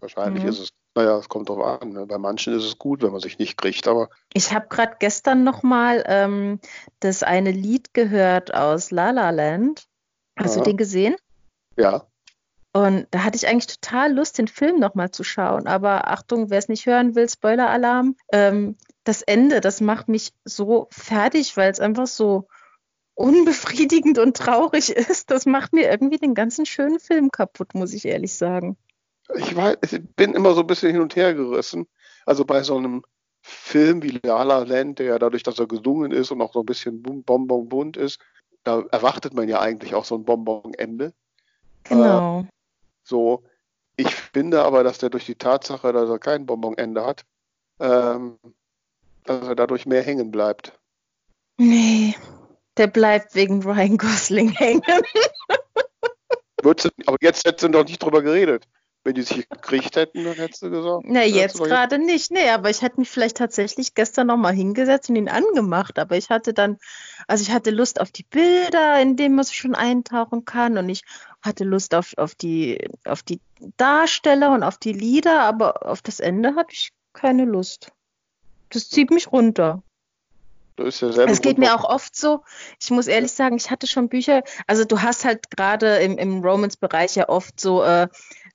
[0.00, 0.48] Wahrscheinlich mhm.
[0.50, 1.90] ist es, naja, es kommt drauf an.
[1.90, 2.06] Ne?
[2.06, 4.08] Bei manchen ist es gut, wenn man sich nicht kriegt, aber.
[4.32, 6.60] Ich habe gerade gestern nochmal ähm,
[7.00, 9.86] das eine Lied gehört aus La La Land.
[10.38, 10.64] Hast Aha.
[10.64, 11.16] du den gesehen?
[11.76, 12.06] Ja.
[12.72, 15.66] Und da hatte ich eigentlich total Lust, den Film nochmal zu schauen.
[15.66, 18.16] Aber Achtung, wer es nicht hören will, Spoiler-Alarm.
[18.32, 22.48] Ähm, das Ende, das macht mich so fertig, weil es einfach so
[23.14, 25.30] unbefriedigend und traurig ist.
[25.30, 28.76] Das macht mir irgendwie den ganzen schönen Film kaputt, muss ich ehrlich sagen
[29.34, 31.86] ich, weiß, ich bin immer so ein bisschen hin und her gerissen.
[32.24, 33.02] Also bei so einem
[33.42, 36.60] Film wie La La Land, der ja dadurch, dass er gesungen ist und auch so
[36.60, 38.20] ein bisschen bonbon bunt ist,
[38.64, 41.12] da erwartet man ja eigentlich auch so ein Bonbon-Ende.
[41.84, 42.40] Genau.
[42.40, 42.44] Äh,
[43.04, 43.44] so,
[43.96, 47.24] ich finde aber, dass der durch die Tatsache, dass er kein Bonbon-Ende hat,
[47.78, 48.38] ähm,
[49.24, 50.78] dass er dadurch mehr hängen bleibt.
[51.58, 52.16] Nee,
[52.76, 54.82] der bleibt wegen Ryan Gosling hängen.
[56.62, 58.66] aber jetzt hättest du doch nicht drüber geredet.
[59.06, 61.04] Wenn die sich gekriegt hätten, dann hättest du gesagt.
[61.06, 62.32] Na, jetzt gerade nicht.
[62.32, 66.00] Nee, aber ich hätte mich vielleicht tatsächlich gestern nochmal hingesetzt und ihn angemacht.
[66.00, 66.76] Aber ich hatte dann,
[67.28, 70.76] also ich hatte Lust auf die Bilder, in denen man schon eintauchen kann.
[70.76, 71.04] Und ich
[71.40, 73.38] hatte Lust auf, auf, die, auf die
[73.76, 75.42] Darsteller und auf die Lieder.
[75.42, 77.92] Aber auf das Ende hatte ich keine Lust.
[78.70, 79.84] Das zieht mich runter.
[80.76, 82.42] Das ja es geht mir auch oft so,
[82.80, 86.42] ich muss ehrlich sagen, ich hatte schon Bücher, also du hast halt gerade im, im
[86.42, 88.08] Romance-Bereich ja oft so, äh,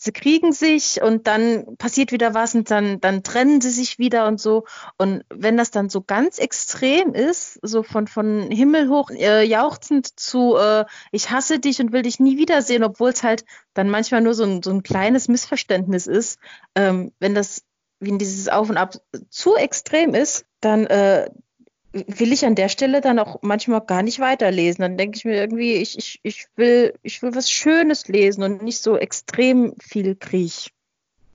[0.04, 4.26] sie kriegen sich und dann passiert wieder was und dann, dann trennen sie sich wieder
[4.26, 4.66] und so.
[4.98, 10.20] Und wenn das dann so ganz extrem ist, so von, von Himmel hoch äh, jauchzend
[10.20, 14.22] zu äh, ich hasse dich und will dich nie wiedersehen, obwohl es halt dann manchmal
[14.22, 16.40] nur so ein, so ein kleines Missverständnis ist,
[16.74, 17.64] ähm, wenn das,
[18.00, 18.96] wenn dieses Auf und Ab
[19.30, 21.30] zu extrem ist, dann äh,
[21.94, 24.82] will ich an der Stelle dann auch manchmal gar nicht weiterlesen.
[24.82, 28.64] Dann denke ich mir irgendwie, ich, ich, ich, will, ich will was Schönes lesen und
[28.64, 30.72] nicht so extrem viel Kriech.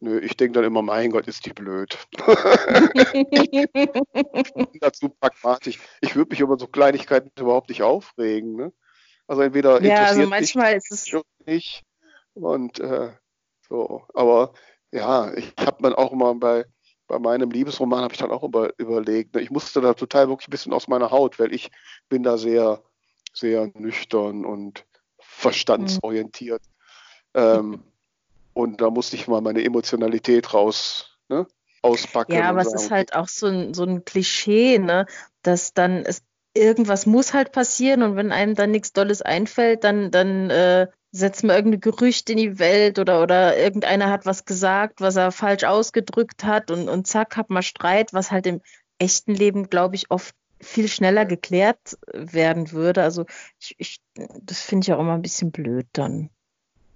[0.01, 1.99] Nö, ich denke dann immer, mein Gott, ist die blöd.
[4.81, 5.79] dazu pragmatisch.
[6.01, 8.57] Ich würde mich über so Kleinigkeiten überhaupt nicht aufregen.
[8.57, 8.73] Ne?
[9.27, 11.11] Also entweder ja, also manchmal ist es
[11.47, 11.83] nicht
[12.35, 13.13] und äh,
[13.69, 14.05] so.
[14.15, 14.53] Aber
[14.93, 16.67] ja, ich habe dann auch immer bei
[17.07, 19.35] bei meinem Liebesroman habe ich dann auch über, überlegt.
[19.35, 19.41] Ne?
[19.41, 21.71] Ich musste da total wirklich ein bisschen aus meiner Haut, weil ich
[22.09, 22.83] bin da sehr,
[23.33, 24.85] sehr nüchtern und
[25.19, 26.63] verstandsorientiert.
[27.35, 27.41] Mhm.
[27.41, 27.83] Ähm,
[28.55, 31.47] und da musste ich mal meine Emotionalität raus, ne,
[31.83, 32.33] auspacken.
[32.33, 35.07] Ja, aber es ist halt auch so ein, so ein Klischee, ne,
[35.43, 36.23] dass dann es
[36.55, 41.45] irgendwas muss halt passieren und wenn einem dann nichts Dolles einfällt, dann, dann äh, setzt
[41.45, 45.65] man irgendein Gerücht in die Welt oder, oder irgendeiner hat was gesagt, was er falsch
[45.65, 48.61] ausgedrückt hat und, und zack, hat man Streit, was halt im
[48.99, 53.03] echten Leben, glaube ich, oft viel schneller geklärt werden würde.
[53.03, 53.27] Also
[53.61, 56.31] ich, ich das finde ich auch immer ein bisschen blöd dann.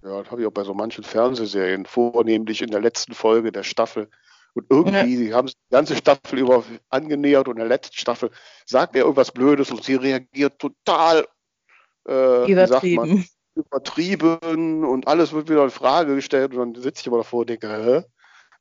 [0.02, 3.64] Ja, das habe ich auch bei so manchen Fernsehserien, vornehmlich in der letzten Folge der
[3.64, 4.09] Staffel.
[4.54, 5.37] Und irgendwie ja.
[5.37, 8.30] haben sie die ganze Staffel über angenähert und in der letzten Staffel
[8.66, 11.26] sagt er irgendwas Blödes und sie reagiert total
[12.09, 13.26] äh, übertrieben.
[13.61, 17.51] Übertrieben und alles wird wieder in Frage gestellt und dann sitze ich immer davor und
[17.51, 18.05] denke, hä?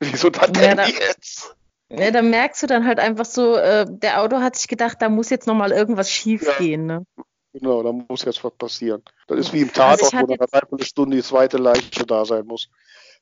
[0.00, 1.54] Wieso das denn ja, jetzt?
[1.90, 5.08] Ja, da merkst du dann halt einfach so, äh, der Autor hat sich gedacht, da
[5.08, 6.52] muss jetzt nochmal irgendwas schief ja.
[6.58, 6.86] gehen.
[6.86, 7.04] Ne?
[7.52, 9.02] Genau, da muss jetzt was passieren.
[9.26, 12.46] Das ist wie im Tatort, also wo nach einer Stunde die zweite Leiche da sein
[12.46, 12.68] muss.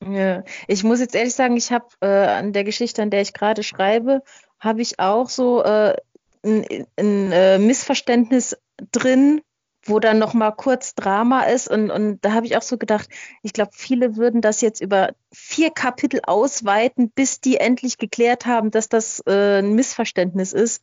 [0.06, 3.32] Ja, ich muss jetzt ehrlich sagen, ich habe äh, an der Geschichte, an der ich
[3.32, 4.22] gerade schreibe,
[4.60, 5.96] habe ich auch so äh,
[6.44, 8.56] ein, ein äh, Missverständnis
[8.92, 9.40] drin,
[9.88, 13.08] wo dann noch mal kurz Drama ist und, und da habe ich auch so gedacht,
[13.42, 18.70] ich glaube, viele würden das jetzt über vier Kapitel ausweiten, bis die endlich geklärt haben,
[18.70, 20.82] dass das äh, ein Missverständnis ist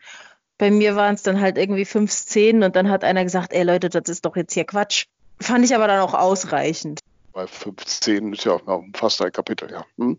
[0.57, 3.63] bei mir waren es dann halt irgendwie fünf Szenen und dann hat einer gesagt, ey
[3.63, 5.07] Leute, das ist doch jetzt hier Quatsch.
[5.41, 7.01] Fand ich aber dann auch ausreichend.
[7.33, 9.85] Bei fünf Szenen ist ja auch fast ein Kapitel, ja.
[9.97, 10.17] Hm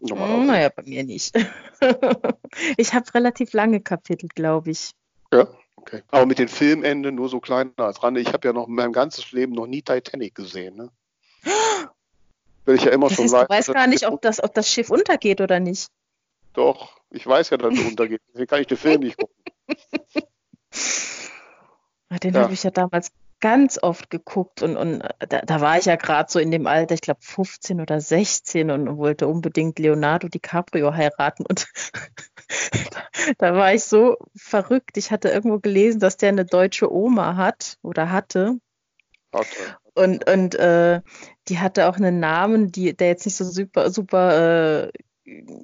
[0.00, 1.34] naja, bei mir nicht.
[2.76, 4.90] ich habe relativ lange Kapitel, glaube ich.
[5.32, 5.48] Ja,
[5.86, 6.02] okay.
[6.10, 8.20] Aber mit den Filmenden nur so klein als Rande.
[8.20, 10.76] Ich habe ja noch in meinem ganzen Leben noch nie Titanic gesehen.
[10.76, 10.90] Ne?
[12.64, 14.70] Will ich ja immer das schon heißt, Du weißt gar nicht, ob das, ob das
[14.70, 15.88] Schiff untergeht oder nicht.
[16.52, 18.22] Doch, ich weiß ja, dass es untergeht.
[18.32, 19.34] Deswegen kann ich den Film nicht gucken.
[22.22, 22.42] Den ja.
[22.42, 26.30] habe ich ja damals ganz oft geguckt und, und da, da war ich ja gerade
[26.30, 31.44] so in dem Alter, ich glaube 15 oder 16 und wollte unbedingt Leonardo DiCaprio heiraten
[31.46, 31.66] und
[33.38, 34.96] da, war ich so verrückt.
[34.96, 38.58] Ich hatte irgendwo gelesen, dass der eine deutsche Oma hat oder hatte.
[39.32, 39.76] hatte.
[39.94, 41.00] Und, und äh,
[41.48, 44.92] die hatte auch einen Namen, die, der jetzt nicht so super, super äh,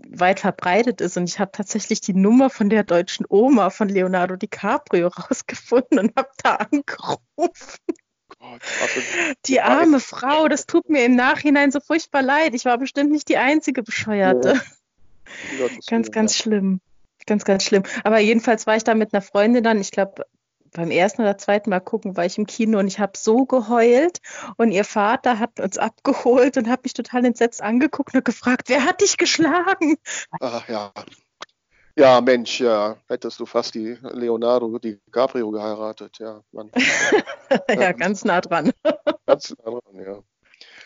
[0.09, 1.17] weit verbreitet ist.
[1.17, 6.17] Und ich habe tatsächlich die Nummer von der deutschen Oma von Leonardo DiCaprio rausgefunden und
[6.17, 7.79] habe da angerufen.
[9.47, 12.55] die arme Frau, das tut mir im Nachhinein so furchtbar leid.
[12.55, 14.61] Ich war bestimmt nicht die einzige Bescheuerte.
[15.59, 15.69] Ja.
[15.87, 16.81] ganz, ganz schlimm.
[17.27, 17.85] Ganz, ganz schlimm.
[18.05, 20.25] Aber jedenfalls war ich da mit einer Freundin dann, ich glaube,
[20.73, 24.21] beim ersten oder zweiten Mal gucken war ich im Kino und ich habe so geheult
[24.57, 28.85] und ihr Vater hat uns abgeholt und hat mich total entsetzt angeguckt und gefragt, wer
[28.85, 29.97] hat dich geschlagen?
[30.41, 30.93] Ach ja.
[31.95, 36.43] Ja, Mensch, ja, hättest du fast die Leonardo die Gabriel geheiratet, ja.
[37.69, 38.73] ja, ganz nah dran.
[39.27, 40.23] ganz nah dran, ja.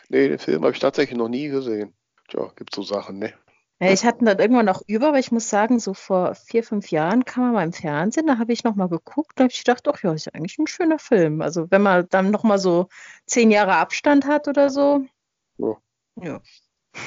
[0.08, 1.94] Nee, den Film habe ich tatsächlich noch nie gesehen.
[2.28, 3.34] Tja, gibt so Sachen, ne?
[3.78, 6.90] Ja, ich hatte dann irgendwann noch über, aber ich muss sagen, so vor vier, fünf
[6.90, 9.86] Jahren kam er mal im Fernsehen, da habe ich nochmal geguckt, da habe ich gedacht,
[9.86, 11.42] ach ja, ist ja eigentlich ein schöner Film.
[11.42, 12.88] Also wenn man dann nochmal so
[13.26, 15.04] zehn Jahre Abstand hat oder so.
[15.58, 15.76] Ja.
[16.22, 16.40] ja.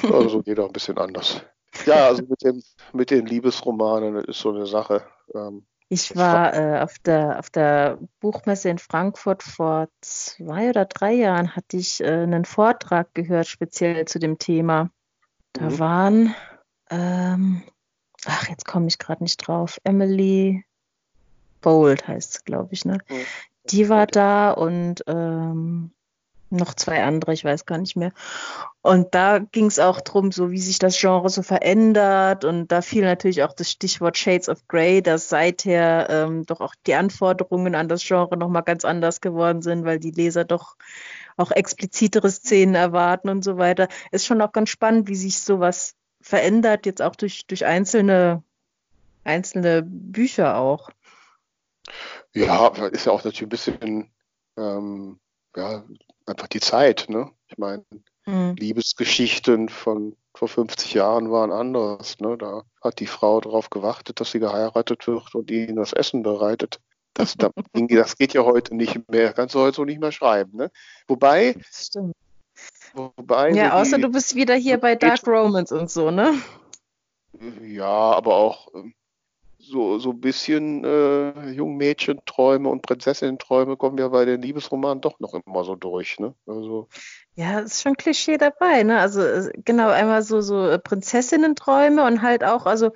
[0.03, 1.41] Also geht auch ein bisschen anders.
[1.85, 2.61] Ja, also mit, dem,
[2.93, 5.03] mit den Liebesromanen ist so eine Sache.
[5.33, 11.13] Ähm, ich war äh, auf, der, auf der Buchmesse in Frankfurt vor zwei oder drei
[11.13, 14.91] Jahren, hatte ich äh, einen Vortrag gehört, speziell zu dem Thema.
[15.53, 15.79] Da mhm.
[15.79, 16.35] waren
[16.89, 17.63] ähm,
[18.25, 19.79] ach, jetzt komme ich gerade nicht drauf.
[19.83, 20.63] Emily
[21.61, 22.99] Bold heißt es, glaube ich, ne?
[23.09, 23.25] Mhm.
[23.65, 25.91] Die war da und ähm,
[26.49, 28.11] noch zwei andere, ich weiß gar nicht mehr.
[28.81, 32.45] Und da ging es auch darum, so wie sich das Genre so verändert.
[32.45, 36.73] Und da fiel natürlich auch das Stichwort Shades of Grey, dass seither ähm, doch auch
[36.87, 40.75] die Anforderungen an das Genre nochmal ganz anders geworden sind, weil die Leser doch
[41.37, 43.87] auch explizitere Szenen erwarten und so weiter.
[44.11, 48.43] Ist schon auch ganz spannend, wie sich sowas verändert, jetzt auch durch, durch einzelne,
[49.23, 50.89] einzelne Bücher auch.
[52.33, 54.11] Ja, ist ja auch natürlich ein bisschen,
[54.57, 55.19] ähm,
[55.55, 55.83] ja,
[56.25, 57.31] einfach die Zeit, ne?
[57.47, 57.83] Ich meine,
[58.25, 58.55] mhm.
[58.55, 62.19] Liebesgeschichten von vor 50 Jahren waren anders.
[62.19, 62.37] Ne?
[62.37, 66.79] Da hat die Frau darauf gewartet, dass sie geheiratet wird und ihnen das Essen bereitet.
[67.13, 67.35] Das,
[67.73, 69.33] das geht ja heute nicht mehr.
[69.33, 70.57] Kannst du heute so nicht mehr schreiben.
[70.57, 70.71] Ne?
[71.07, 71.55] Wobei.
[72.93, 76.33] Wobei ja, außer die, du bist wieder hier bei Dark Romans und so, ne?
[77.61, 78.93] Ja, aber auch ähm,
[79.59, 85.33] so, so ein bisschen äh, Jungmädchenträume und Prinzessinnen-Träume kommen ja bei den Liebesromanen doch noch
[85.33, 86.33] immer so durch, ne?
[86.47, 86.87] Also.
[87.35, 88.99] Ja, ist schon Klischee dabei, ne?
[88.99, 92.91] Also äh, genau, einmal so, so äh, Prinzessinnen-Träume und halt auch, also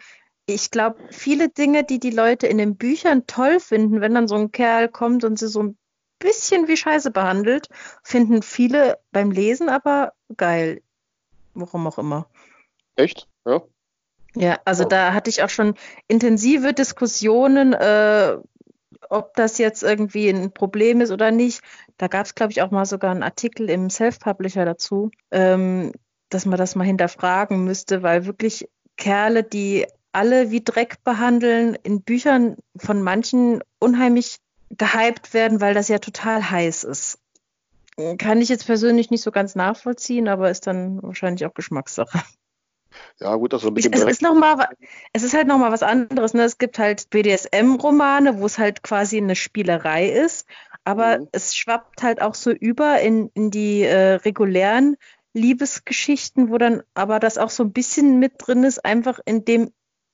[0.45, 4.35] ich glaube, viele Dinge, die die Leute in den Büchern toll finden, wenn dann so
[4.35, 5.77] ein Kerl kommt und sie so ein
[6.23, 7.67] bisschen wie Scheiße behandelt,
[8.01, 10.81] finden viele beim Lesen aber geil.
[11.53, 12.27] Warum auch immer.
[12.95, 13.27] Echt?
[13.45, 13.61] Ja.
[14.35, 15.75] Ja, also da hatte ich auch schon
[16.07, 18.37] intensive Diskussionen, äh,
[19.09, 21.61] ob das jetzt irgendwie ein Problem ist oder nicht.
[21.97, 25.91] Da gab es, glaube ich, auch mal sogar einen Artikel im Self-Publisher dazu, ähm,
[26.29, 28.67] dass man das mal hinterfragen müsste, weil wirklich
[28.97, 34.37] Kerle, die alle wie Dreck behandeln, in Büchern von manchen unheimlich
[34.77, 37.19] gehypt werden, weil das ja total heiß ist.
[38.17, 42.23] Kann ich jetzt persönlich nicht so ganz nachvollziehen, aber ist dann wahrscheinlich auch Geschmackssache.
[43.19, 44.67] Ja, gut, also mit dem es, ist noch mal,
[45.13, 46.33] es ist halt nochmal was anderes.
[46.33, 46.43] Ne?
[46.43, 50.47] Es gibt halt BDSM-Romane, wo es halt quasi eine Spielerei ist,
[50.83, 51.27] aber mhm.
[51.31, 54.97] es schwappt halt auch so über in, in die äh, regulären
[55.33, 59.71] Liebesgeschichten, wo dann aber das auch so ein bisschen mit drin ist, einfach indem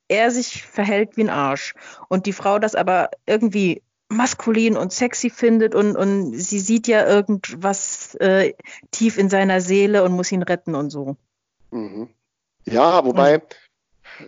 [0.08, 1.76] er sich verhält wie ein Arsch
[2.08, 7.08] und die Frau das aber irgendwie maskulin und sexy findet und, und sie sieht ja
[7.08, 8.54] irgendwas äh,
[8.92, 11.16] tief in seiner Seele und muss ihn retten und so.
[11.72, 12.10] Mhm.
[12.66, 13.42] Ja, wobei,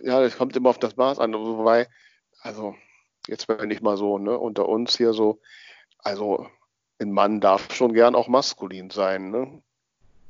[0.02, 1.88] ja, das kommt immer auf das Maß an, wobei,
[2.40, 2.74] also
[3.26, 5.40] jetzt wenn ich mal so, ne, unter uns hier so,
[5.98, 6.46] also
[7.00, 9.62] ein Mann darf schon gern auch maskulin sein, ne?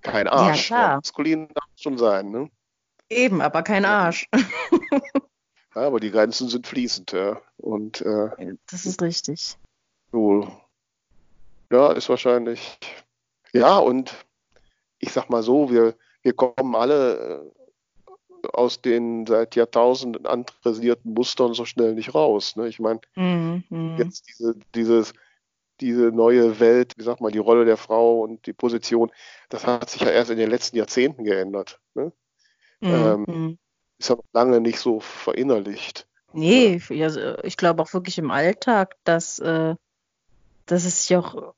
[0.00, 0.70] Kein Arsch.
[0.70, 0.96] Ja, klar.
[0.96, 2.50] Maskulin darf schon sein, ne?
[3.08, 4.28] Eben, aber kein Arsch.
[5.74, 7.40] Ja, aber die Grenzen sind fließend, ja.
[7.56, 9.56] Und äh, das ist richtig.
[10.10, 10.46] So,
[11.72, 12.78] ja, ist wahrscheinlich.
[13.54, 14.14] Ja, und
[14.98, 17.52] ich sag mal so, wir, wir kommen alle
[18.42, 22.56] äh, aus den seit Jahrtausenden antrainierten Mustern so schnell nicht raus.
[22.56, 22.68] Ne?
[22.68, 23.96] Ich meine, mm, mm.
[23.98, 25.14] jetzt diese, dieses,
[25.80, 29.10] diese neue Welt, wie sag mal, die Rolle der Frau und die Position,
[29.48, 31.80] das hat sich ja erst in den letzten Jahrzehnten geändert.
[31.94, 32.12] Ne?
[32.80, 33.58] Mm, ähm,
[34.02, 36.06] ist ja noch lange nicht so verinnerlicht.
[36.32, 39.74] Nee, ja, ich glaube auch wirklich im Alltag, dass, äh,
[40.66, 41.54] dass es sich auch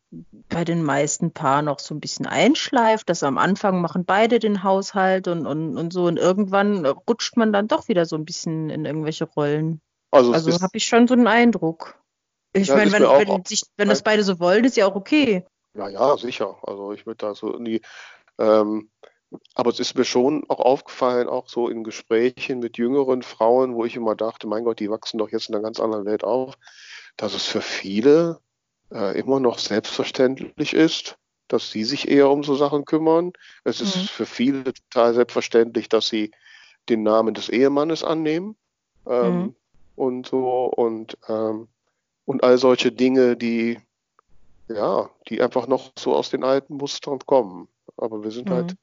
[0.48, 4.62] bei den meisten Paaren noch so ein bisschen einschleift, dass am Anfang machen beide den
[4.62, 8.68] Haushalt und, und, und so und irgendwann rutscht man dann doch wieder so ein bisschen
[8.68, 9.80] in irgendwelche Rollen.
[10.10, 12.00] Also, also habe ich schon so einen Eindruck.
[12.52, 15.44] Ich ja, meine, wenn, wenn, sich, wenn das beide so wollen, ist ja auch okay.
[15.76, 16.56] Ja, ja, sicher.
[16.62, 17.80] Also ich würde da so in die
[18.38, 18.90] ähm,
[19.54, 23.84] aber es ist mir schon auch aufgefallen, auch so in Gesprächen mit jüngeren Frauen, wo
[23.84, 26.54] ich immer dachte, mein Gott, die wachsen doch jetzt in einer ganz anderen Welt auf,
[27.16, 28.40] dass es für viele
[28.92, 31.16] äh, immer noch selbstverständlich ist,
[31.48, 33.32] dass sie sich eher um so Sachen kümmern.
[33.64, 33.86] Es mhm.
[33.86, 36.30] ist für viele total selbstverständlich, dass sie
[36.88, 38.56] den Namen des Ehemannes annehmen
[39.06, 39.54] ähm, mhm.
[39.96, 41.68] und so und ähm,
[42.26, 43.78] und all solche Dinge, die
[44.68, 47.68] ja, die einfach noch so aus den alten Mustern kommen.
[47.96, 48.68] Aber wir sind halt mhm.
[48.68, 48.78] halt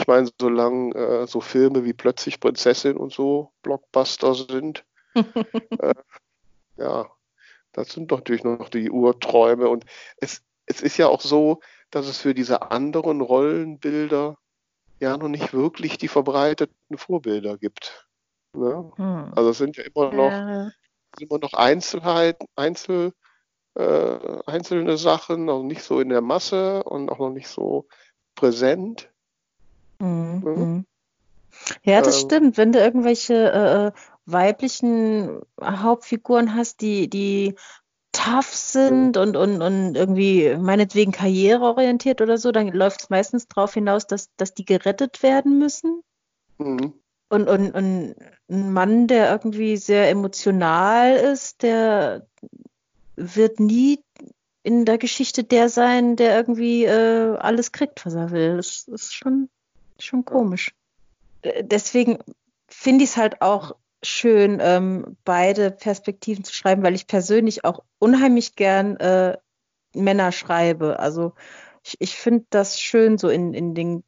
[0.00, 4.84] ich meine, solange äh, so Filme wie Plötzlich Prinzessin und so Blockbuster sind,
[5.14, 5.94] äh,
[6.76, 7.10] ja,
[7.72, 9.68] das sind doch natürlich noch die Urträume.
[9.68, 9.84] Und
[10.16, 14.38] es, es ist ja auch so, dass es für diese anderen Rollenbilder
[15.00, 18.08] ja noch nicht wirklich die verbreiteten Vorbilder gibt.
[18.52, 18.90] Ne?
[18.96, 19.32] Hm.
[19.34, 20.70] Also es sind ja immer noch, ja.
[21.18, 23.12] immer noch Einzelheiten, Einzel,
[23.74, 27.86] äh, einzelne Sachen, noch nicht so in der Masse und auch noch nicht so
[28.34, 29.10] präsent.
[30.00, 30.42] Mhm.
[30.44, 30.84] Mhm.
[31.84, 32.56] Ja, das ähm, stimmt.
[32.56, 33.92] Wenn du irgendwelche äh, äh,
[34.26, 37.54] weiblichen Hauptfiguren hast, die, die
[38.12, 43.74] tough sind und, und, und irgendwie meinetwegen karriereorientiert oder so, dann läuft es meistens darauf
[43.74, 46.02] hinaus, dass, dass die gerettet werden müssen.
[46.58, 46.94] Mhm.
[47.28, 48.16] Und, und, und
[48.48, 52.26] ein Mann, der irgendwie sehr emotional ist, der
[53.14, 54.02] wird nie
[54.62, 58.56] in der Geschichte der sein, der irgendwie äh, alles kriegt, was er will.
[58.56, 59.48] Das ist schon
[60.00, 60.74] Schon komisch.
[61.42, 62.18] Äh, deswegen
[62.68, 67.82] finde ich es halt auch schön, ähm, beide Perspektiven zu schreiben, weil ich persönlich auch
[67.98, 69.36] unheimlich gern äh,
[69.94, 70.98] Männer schreibe.
[70.98, 71.34] Also
[71.84, 74.04] ich, ich finde das schön, so in, in den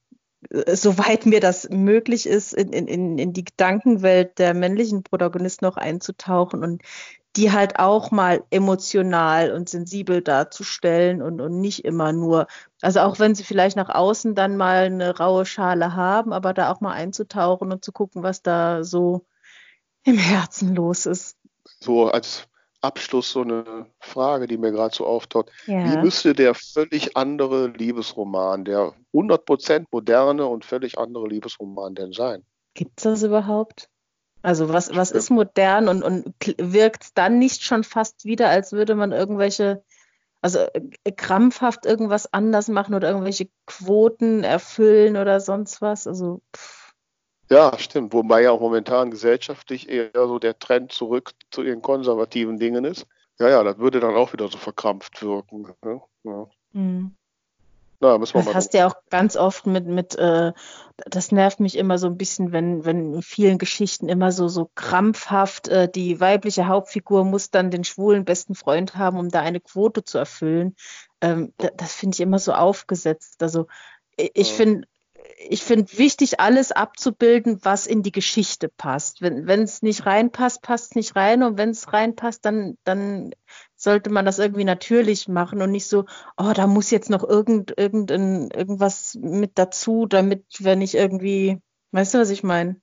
[0.51, 5.77] äh, soweit mir das möglich ist, in, in, in die Gedankenwelt der männlichen Protagonisten noch
[5.77, 6.83] einzutauchen und
[7.37, 12.47] die halt auch mal emotional und sensibel darzustellen und, und nicht immer nur,
[12.83, 16.71] also auch wenn sie vielleicht nach außen dann mal eine raue Schale haben, aber da
[16.71, 19.25] auch mal einzutauchen und zu gucken, was da so
[20.05, 21.39] im Herzen los ist.
[21.81, 22.49] So als
[22.83, 25.51] Abschluss so eine Frage, die mir gerade so auftaucht.
[25.67, 25.85] Ja.
[25.85, 32.45] Wie müsste der völlig andere Liebesroman, der 100% moderne und völlig andere Liebesroman denn sein?
[32.75, 33.89] Gibt es das überhaupt?
[34.43, 38.95] Also was, was ist modern und, und wirkt dann nicht schon fast wieder, als würde
[38.97, 39.85] man irgendwelche,
[40.41, 40.59] also
[41.05, 46.07] äh, krampfhaft irgendwas anders machen oder irgendwelche Quoten erfüllen oder sonst was?
[46.07, 46.93] Also pff.
[47.51, 48.13] ja, stimmt.
[48.15, 53.07] Wobei ja auch momentan gesellschaftlich eher so der Trend zurück zu den konservativen Dingen ist.
[53.39, 55.75] Ja, ja, das würde dann auch wieder so verkrampft wirken.
[55.83, 56.01] Ne?
[56.25, 56.47] Ja.
[56.73, 57.17] Mhm.
[58.03, 60.53] Na, müssen wir das mal hast du ja auch ganz oft mit, mit äh,
[61.07, 64.71] das nervt mich immer so ein bisschen, wenn, wenn in vielen Geschichten immer so, so
[64.75, 69.61] krampfhaft, äh, die weibliche Hauptfigur muss dann den schwulen besten Freund haben, um da eine
[69.61, 70.75] Quote zu erfüllen.
[71.21, 73.41] Ähm, das, das finde ich immer so aufgesetzt.
[73.41, 73.69] Also
[74.17, 74.57] ich ja.
[74.57, 74.89] finde,
[75.49, 79.23] ich finde wichtig, alles abzubilden, was in die Geschichte passt.
[79.23, 81.45] Wenn es nicht reinpasst, passt es nicht rein.
[81.45, 83.33] Und wenn es reinpasst, dann, dann
[83.83, 86.05] sollte man das irgendwie natürlich machen und nicht so,
[86.37, 91.61] oh, da muss jetzt noch irgend, irgendein, irgendwas mit dazu, damit wir nicht irgendwie,
[91.93, 92.77] weißt du, was ich meine?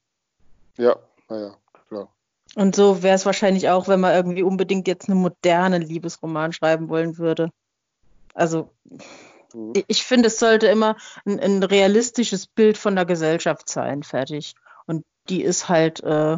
[0.78, 0.96] Ja,
[1.30, 1.56] naja,
[1.88, 2.14] klar.
[2.56, 6.90] Und so wäre es wahrscheinlich auch, wenn man irgendwie unbedingt jetzt einen modernen Liebesroman schreiben
[6.90, 7.50] wollen würde.
[8.34, 8.70] Also
[9.54, 9.74] Mhm.
[9.88, 10.96] Ich finde, es sollte immer
[11.26, 14.56] ein, ein, realistisches Bild von der Gesellschaft sein, fertig.
[14.86, 16.38] Und die ist halt, äh,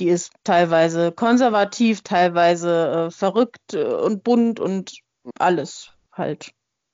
[0.00, 4.98] die ist teilweise konservativ, teilweise äh, verrückt äh, und bunt und
[5.38, 6.52] alles halt.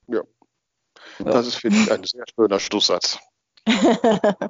[0.08, 0.22] Ja.
[1.18, 1.24] ja.
[1.24, 3.18] Das ist, finde ich, ein sehr schöner Schlusssatz.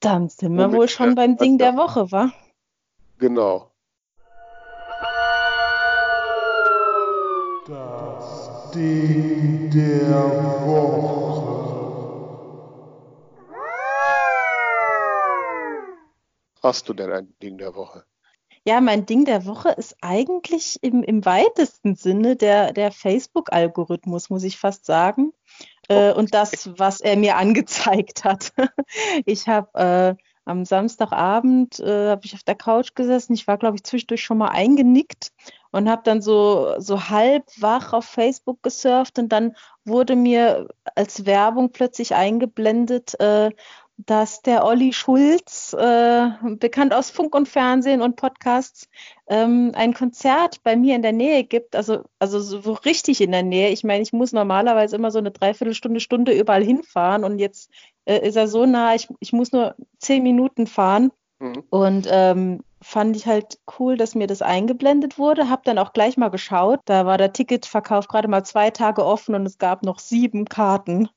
[0.00, 2.32] Dann sind wir wohl schon beim Ding der Woche, wa?
[3.18, 3.70] Genau.
[8.74, 11.29] Ding der Woche.
[16.62, 18.04] Hast du denn ein Ding der Woche?
[18.66, 24.44] Ja, mein Ding der Woche ist eigentlich im, im weitesten Sinne der, der Facebook-Algorithmus, muss
[24.44, 25.32] ich fast sagen.
[25.88, 28.52] Äh, und das, was er mir angezeigt hat.
[29.24, 33.32] ich habe äh, am Samstagabend äh, habe ich auf der Couch gesessen.
[33.32, 35.32] Ich war, glaube ich, zwischendurch schon mal eingenickt
[35.70, 39.54] und habe dann so, so halb wach auf Facebook gesurft und dann
[39.84, 43.50] wurde mir als Werbung plötzlich eingeblendet, äh,
[44.06, 48.88] dass der Olli Schulz, äh, bekannt aus Funk und Fernsehen und Podcasts,
[49.28, 53.42] ähm, ein Konzert bei mir in der Nähe gibt, also, also so richtig in der
[53.42, 53.70] Nähe.
[53.70, 57.70] Ich meine, ich muss normalerweise immer so eine Dreiviertelstunde, Stunde überall hinfahren und jetzt
[58.04, 61.12] äh, ist er so nah, ich, ich muss nur zehn Minuten fahren.
[61.38, 61.64] Mhm.
[61.70, 65.50] Und ähm, fand ich halt cool, dass mir das eingeblendet wurde.
[65.50, 66.80] Hab dann auch gleich mal geschaut.
[66.84, 71.08] Da war der Ticketverkauf gerade mal zwei Tage offen und es gab noch sieben Karten.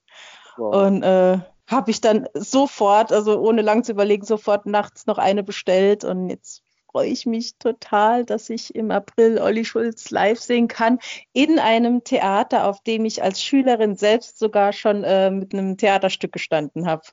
[0.57, 0.87] Wow.
[0.87, 1.39] Und äh,
[1.73, 6.03] habe ich dann sofort, also ohne lang zu überlegen, sofort nachts noch eine bestellt.
[6.03, 6.61] Und jetzt
[6.91, 10.99] freue ich mich total, dass ich im April Olli Schulz live sehen kann
[11.33, 16.31] in einem Theater, auf dem ich als Schülerin selbst sogar schon äh, mit einem Theaterstück
[16.31, 17.03] gestanden habe.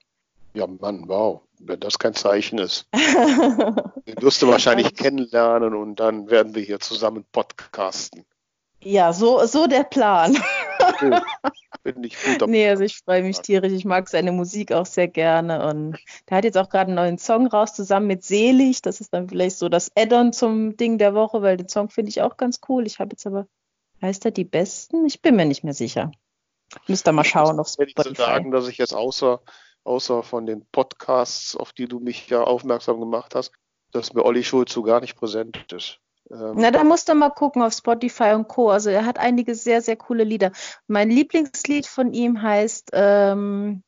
[0.54, 2.86] Ja, Mann, wow wenn das kein Zeichen ist.
[2.92, 8.24] Den wirst du wahrscheinlich kennenlernen und dann werden wir hier zusammen podcasten.
[8.82, 10.38] Ja, so, so der Plan.
[11.82, 13.72] Bin ich gut Nee, also ich freue mich tierisch.
[13.72, 15.66] Ich mag seine Musik auch sehr gerne.
[15.68, 15.98] Und
[16.28, 18.82] der hat jetzt auch gerade einen neuen Song raus, zusammen mit Selig.
[18.82, 22.10] Das ist dann vielleicht so das Add-on zum Ding der Woche, weil den Song finde
[22.10, 22.86] ich auch ganz cool.
[22.86, 23.46] Ich habe jetzt aber,
[24.02, 25.06] heißt er die Besten?
[25.06, 26.10] Ich bin mir nicht mehr sicher.
[26.86, 28.10] Müsste mal schauen auf Spotify.
[28.10, 29.40] Ich sagen, dass ich jetzt außer
[29.84, 33.52] außer von den Podcasts, auf die du mich ja aufmerksam gemacht hast,
[33.92, 36.00] dass mir Olli Schulz so gar nicht präsent ist.
[36.30, 38.70] Ähm, Na, da musst du mal gucken auf Spotify und Co.
[38.70, 40.52] Also er hat einige sehr, sehr coole Lieder.
[40.86, 43.82] Mein Lieblingslied von ihm heißt ähm,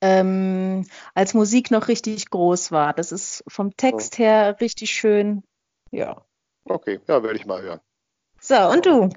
[0.00, 2.92] ähm, Als Musik noch richtig groß war.
[2.92, 4.18] Das ist vom Text oh.
[4.18, 5.42] her richtig schön.
[5.90, 6.22] Ja.
[6.64, 7.80] Okay, ja, werde ich mal hören.
[8.40, 9.10] So, und du?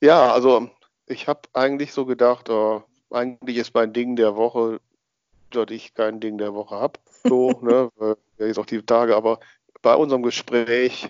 [0.00, 0.70] Ja, also
[1.06, 4.80] ich habe eigentlich so gedacht, oh, eigentlich ist mein Ding der Woche
[5.50, 7.00] dass ich kein Ding der Woche habe.
[7.24, 7.90] So, ne,
[8.38, 9.40] jetzt auch die Tage, aber
[9.82, 11.08] bei unserem Gespräch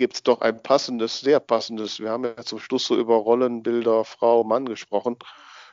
[0.00, 2.00] gibt es doch ein passendes, sehr passendes.
[2.00, 5.16] Wir haben ja zum Schluss so über Rollenbilder Frau, Mann gesprochen.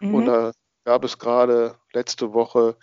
[0.02, 0.14] Mhm.
[0.14, 0.52] Und da
[0.84, 2.76] gab es gerade letzte Woche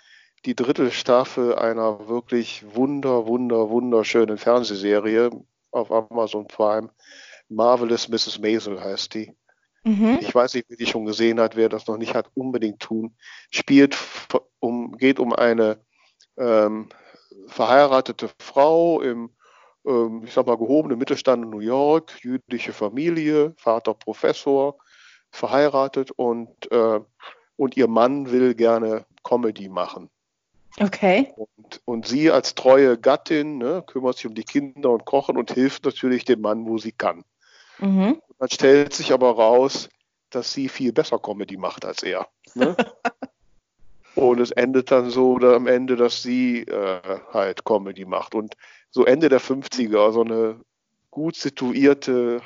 [0.47, 5.31] die dritte Staffel einer wirklich wunder, wunder, wunderschönen Fernsehserie
[5.71, 6.89] auf Amazon Prime.
[7.51, 8.39] Marvelous Mrs.
[8.39, 9.37] Maisel heißt die.
[9.85, 10.19] Mhm.
[10.23, 13.17] Ich weiß nicht, wer die schon gesehen hat, wer das noch nicht hat, unbedingt tun.
[13.51, 13.99] Spielt
[14.61, 15.79] um, geht um eine
[16.39, 16.89] ähm,
[17.49, 19.34] verheiratete Frau im,
[19.85, 24.78] ich sag mal, gehobenen Mittelstand in New York, jüdische Familie, Vater Professor,
[25.30, 27.01] verheiratet und, äh,
[27.57, 30.09] und ihr Mann will gerne Comedy machen.
[30.80, 31.32] Okay.
[31.37, 35.53] Und, und sie als treue Gattin ne, kümmert sich um die Kinder und kochen und
[35.53, 37.24] hilft natürlich dem Mann, wo sie kann.
[37.78, 38.20] Mhm.
[38.39, 39.89] Dann stellt sich aber raus,
[40.30, 42.26] dass sie viel besser Comedy macht als er.
[42.55, 42.76] Ne?
[44.16, 48.35] und es endet dann so am Ende, dass sie äh, halt Comedy macht.
[48.35, 48.57] Und
[48.95, 50.61] so Ende der 50er, so eine
[51.11, 52.41] gut situierte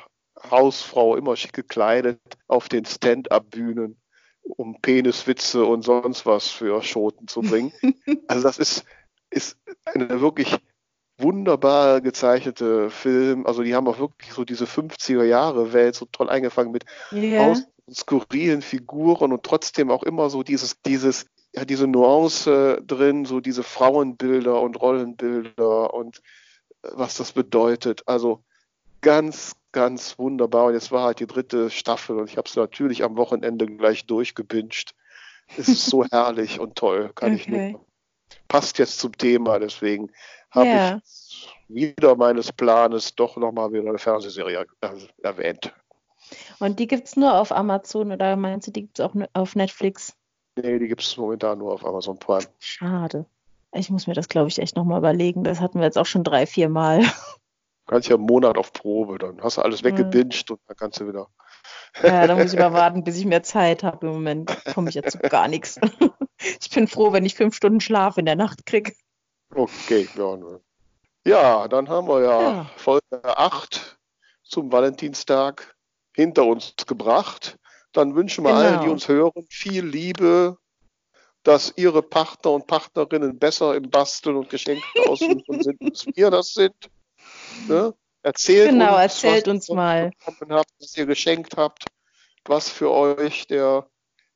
[0.51, 3.99] Hausfrau, immer schick gekleidet, auf den Stand-up-Bühnen,
[4.43, 7.73] um Peniswitze und sonst was für Schoten zu bringen.
[8.29, 8.85] also das ist,
[9.29, 10.57] ist eine wirklich
[11.19, 13.47] wunderbar gezeichnete Film.
[13.47, 17.45] Also die haben auch wirklich so diese 50er Jahre Welt so toll eingefangen mit yeah.
[17.45, 23.41] aus skurrilen Figuren und trotzdem auch immer so dieses, dieses, ja, diese Nuance drin, so
[23.41, 26.19] diese Frauenbilder und Rollenbilder und
[26.83, 28.03] äh, was das bedeutet.
[28.07, 28.43] Also
[29.01, 30.67] ganz, ganz wunderbar.
[30.67, 34.07] Und jetzt war halt die dritte Staffel und ich habe es natürlich am Wochenende gleich
[34.07, 34.95] durchgebinscht.
[35.57, 37.41] Es ist so herrlich und toll, kann okay.
[37.41, 37.87] ich nur.
[38.47, 40.11] Passt jetzt zum Thema, deswegen
[40.51, 41.03] habe yeah.
[41.03, 44.67] ich wieder meines Planes doch nochmal wieder eine Fernsehserie
[45.23, 45.73] erwähnt.
[46.59, 49.55] Und die gibt es nur auf Amazon oder meinst du, die gibt es auch auf
[49.55, 50.15] Netflix?
[50.57, 52.47] Nee, die gibt es momentan nur auf Amazon Prime.
[52.59, 53.27] Schade.
[53.73, 55.45] Ich muss mir das, glaube ich, echt nochmal überlegen.
[55.45, 57.05] Das hatten wir jetzt auch schon drei, vier Mal.
[57.89, 61.09] kannst ja einen Monat auf Probe, dann hast du alles weggebinged und dann kannst du
[61.09, 61.29] wieder.
[62.03, 64.07] Ja, dann muss ich mal warten, bis ich mehr Zeit habe.
[64.07, 65.81] Im Moment komme ich ja zu gar nichts.
[66.61, 68.93] Ich bin froh, wenn ich fünf Stunden Schlaf in der Nacht kriege.
[69.53, 70.37] Okay, ja.
[70.37, 70.61] Ne.
[71.27, 72.71] Ja, dann haben wir ja, ja.
[72.77, 73.99] Folge 8
[74.45, 75.75] zum Valentinstag
[76.19, 77.57] hinter uns gebracht.
[77.93, 78.61] Dann wünschen wir genau.
[78.61, 80.59] allen, die uns hören, viel Liebe,
[81.45, 86.55] dass ihre Partner und Partnerinnen besser im Basteln und Geschenke aussuchen sind, als wir das
[86.55, 86.75] sind.
[87.69, 87.95] Ne?
[88.23, 90.11] Erzählt genau, uns, erzählt was uns mal.
[90.27, 91.85] Habt, was ihr geschenkt habt,
[92.47, 93.89] was für euch der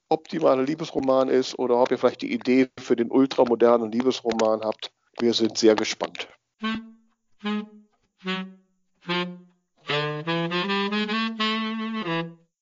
[0.08, 4.92] optimale Liebesroman ist oder ob ihr vielleicht die Idee für den ultramodernen Liebesroman habt.
[5.18, 6.28] Wir sind sehr gespannt.